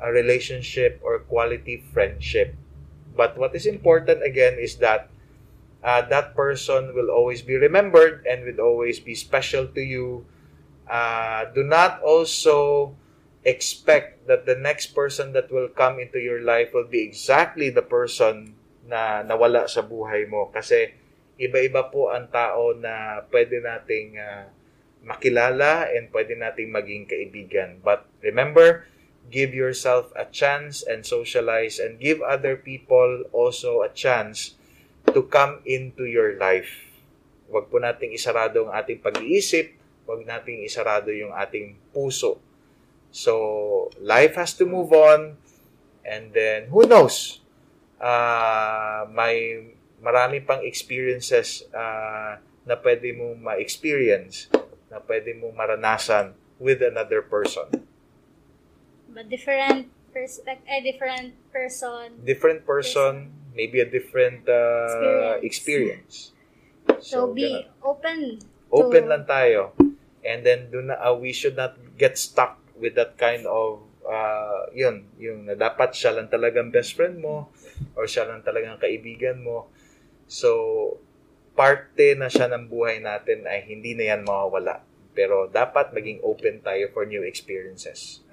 [0.00, 2.54] a relationship or quality friendship.
[3.16, 5.10] But what is important again is that
[5.82, 10.26] uh, that person will always be remembered and will always be special to you.
[10.88, 12.94] Uh, do not also
[13.46, 17.84] expect that the next person that will come into your life will be exactly the
[17.84, 18.54] person
[18.88, 20.90] na nawala sa buhay mo kasi
[21.38, 24.50] iba-iba po ang tao na pwede nating uh,
[25.06, 27.78] makilala and pwede nating maging kaibigan.
[27.78, 28.90] But remember,
[29.30, 34.58] give yourself a chance and socialize and give other people also a chance
[35.14, 36.90] to come into your life.
[37.46, 39.78] Huwag po nating isarado ang ating pag-iisip,
[40.10, 42.42] huwag nating isarado yung ating puso
[43.10, 45.36] So, life has to move on.
[46.04, 47.40] And then, who knows?
[48.00, 54.48] Uh, may marami pang experiences uh, na pwede mong ma-experience,
[54.88, 56.32] na pwede mong maranasan
[56.62, 57.66] with another person.
[59.10, 62.22] But different perspective, a different person.
[62.22, 63.54] Different person, person.
[63.56, 66.30] maybe a different uh, experience.
[66.30, 67.02] experience.
[67.02, 67.82] So, so be ganun.
[67.82, 68.18] open.
[68.70, 69.10] Open to...
[69.10, 69.74] lang tayo.
[70.22, 74.72] And then do na, uh, we should not get stuck with that kind of uh,
[74.72, 77.52] yun, yung na dapat siya lang talagang best friend mo
[77.92, 79.68] or siya lang talagang kaibigan mo.
[80.24, 80.96] So,
[81.52, 84.80] parte na siya ng buhay natin ay hindi na yan mawawala.
[85.12, 88.24] Pero dapat maging open tayo for new experiences.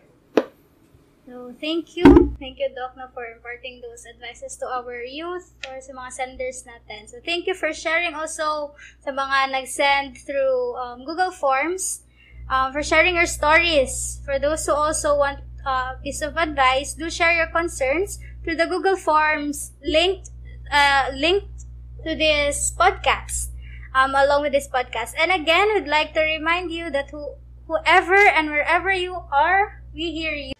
[1.25, 2.37] So, thank you.
[2.37, 6.61] Thank you, Doc, na for imparting those advices to our youth or sa mga senders
[6.69, 7.09] natin.
[7.09, 12.04] So, thank you for sharing also sa mga nag-send through um, Google Forms
[12.49, 14.21] um, for sharing your stories.
[14.25, 18.55] For those who also want a uh, piece of advice, do share your concerns through
[18.55, 20.29] the Google Forms linked
[20.71, 21.65] uh, linked
[22.05, 23.49] to this podcast,
[23.93, 25.13] um, along with this podcast.
[25.17, 27.33] And again, we'd like to remind you that who,
[27.67, 30.53] whoever and wherever you are, we hear you.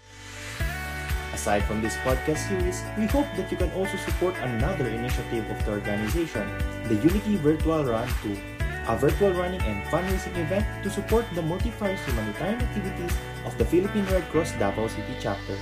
[1.34, 5.64] Aside from this podcast series, we hope that you can also support another initiative of
[5.66, 6.48] the organization,
[6.88, 8.55] the Unity Virtual Run to
[8.88, 14.06] a virtual running and fundraising event to support the multi-fires humanitarian activities of the Philippine
[14.06, 15.58] Red Cross Davao City Chapter.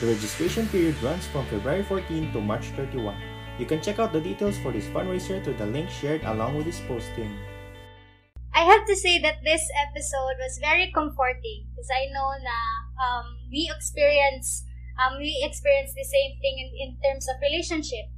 [0.00, 3.14] The registration period runs from February 14 to March 31.
[3.58, 6.66] You can check out the details for this fundraiser through the link shared along with
[6.66, 7.36] this posting.
[8.54, 12.58] I have to say that this episode was very comforting because I know na
[13.00, 14.64] um, we experience
[14.96, 18.08] um, we experience the same thing in, in terms of relationship.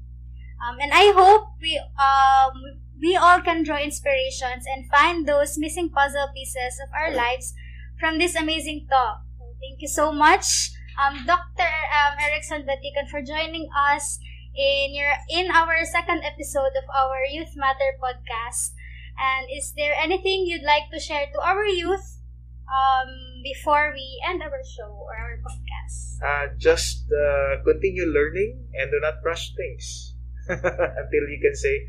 [0.63, 5.93] Um, and I hope we um, we all can draw inspirations and find those missing
[5.93, 7.53] puzzle pieces of our lives
[8.01, 9.21] from this amazing talk.
[9.61, 11.69] Thank you so much, um, Dr.
[11.69, 14.19] Um, Erickson Batikan, for joining us
[14.57, 18.73] in your in our second episode of our Youth Matter podcast.
[19.21, 22.25] And is there anything you'd like to share to our youth
[22.67, 23.09] um,
[23.45, 26.25] before we end our show or our podcast?
[26.25, 30.17] Uh, just uh, continue learning and do not rush things
[30.49, 31.85] until you can say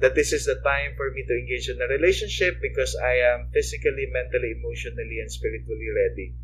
[0.00, 3.48] that this is the time for me to engage in a relationship because I am
[3.52, 6.34] physically, mentally, emotionally, and spiritually ready.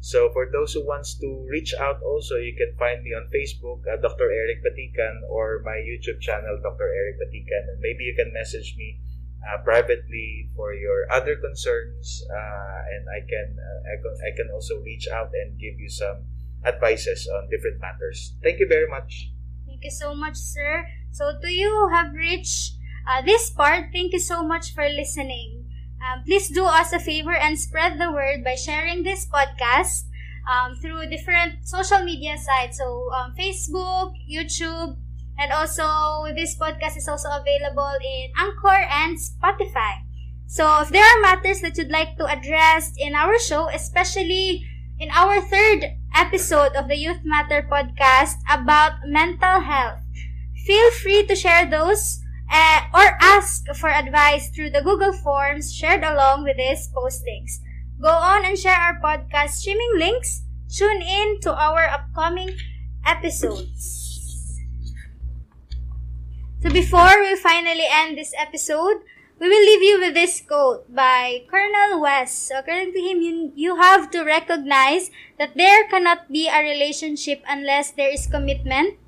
[0.00, 3.82] So for those who wants to reach out also, you can find me on Facebook,
[3.88, 4.30] uh, Dr.
[4.30, 6.86] Eric Patikan, or my YouTube channel, Dr.
[6.86, 7.74] Eric Patikan.
[7.74, 9.00] And maybe you can message me
[9.42, 14.48] uh, privately for your other concerns, uh, and I can, uh, I can I can
[14.52, 16.26] also reach out and give you some
[16.64, 18.34] advices on different matters.
[18.42, 19.30] Thank you very much.
[19.66, 20.86] Thank you so much, sir.
[21.10, 22.77] So, do you have reached
[23.08, 25.64] uh, this part, thank you so much for listening.
[26.04, 30.04] Um, please do us a favor and spread the word by sharing this podcast
[30.44, 32.76] um, through different social media sites.
[32.76, 34.96] So, um, Facebook, YouTube,
[35.38, 40.04] and also, this podcast is also available in Anchor and Spotify.
[40.46, 44.64] So, if there are matters that you'd like to address in our show, especially
[45.00, 50.00] in our third episode of the Youth Matter podcast about mental health,
[50.66, 52.20] feel free to share those
[52.50, 57.60] uh, or ask for advice through the Google Forms shared along with these postings.
[58.00, 60.42] Go on and share our podcast streaming links.
[60.70, 62.56] Tune in to our upcoming
[63.06, 64.08] episodes.
[66.60, 69.02] So before we finally end this episode,
[69.40, 72.48] we will leave you with this quote by Colonel West.
[72.48, 77.42] So according to him, you, you have to recognize that there cannot be a relationship
[77.48, 78.98] unless there is commitment,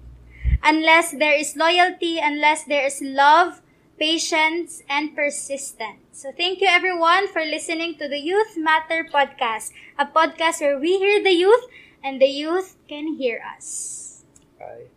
[0.63, 3.63] unless there is loyalty, unless there is love,
[3.99, 6.01] patience, and persistence.
[6.13, 10.99] So thank you everyone for listening to the Youth Matter podcast, a podcast where we
[10.99, 11.65] hear the youth
[12.03, 14.25] and the youth can hear us.
[14.59, 14.89] Bye.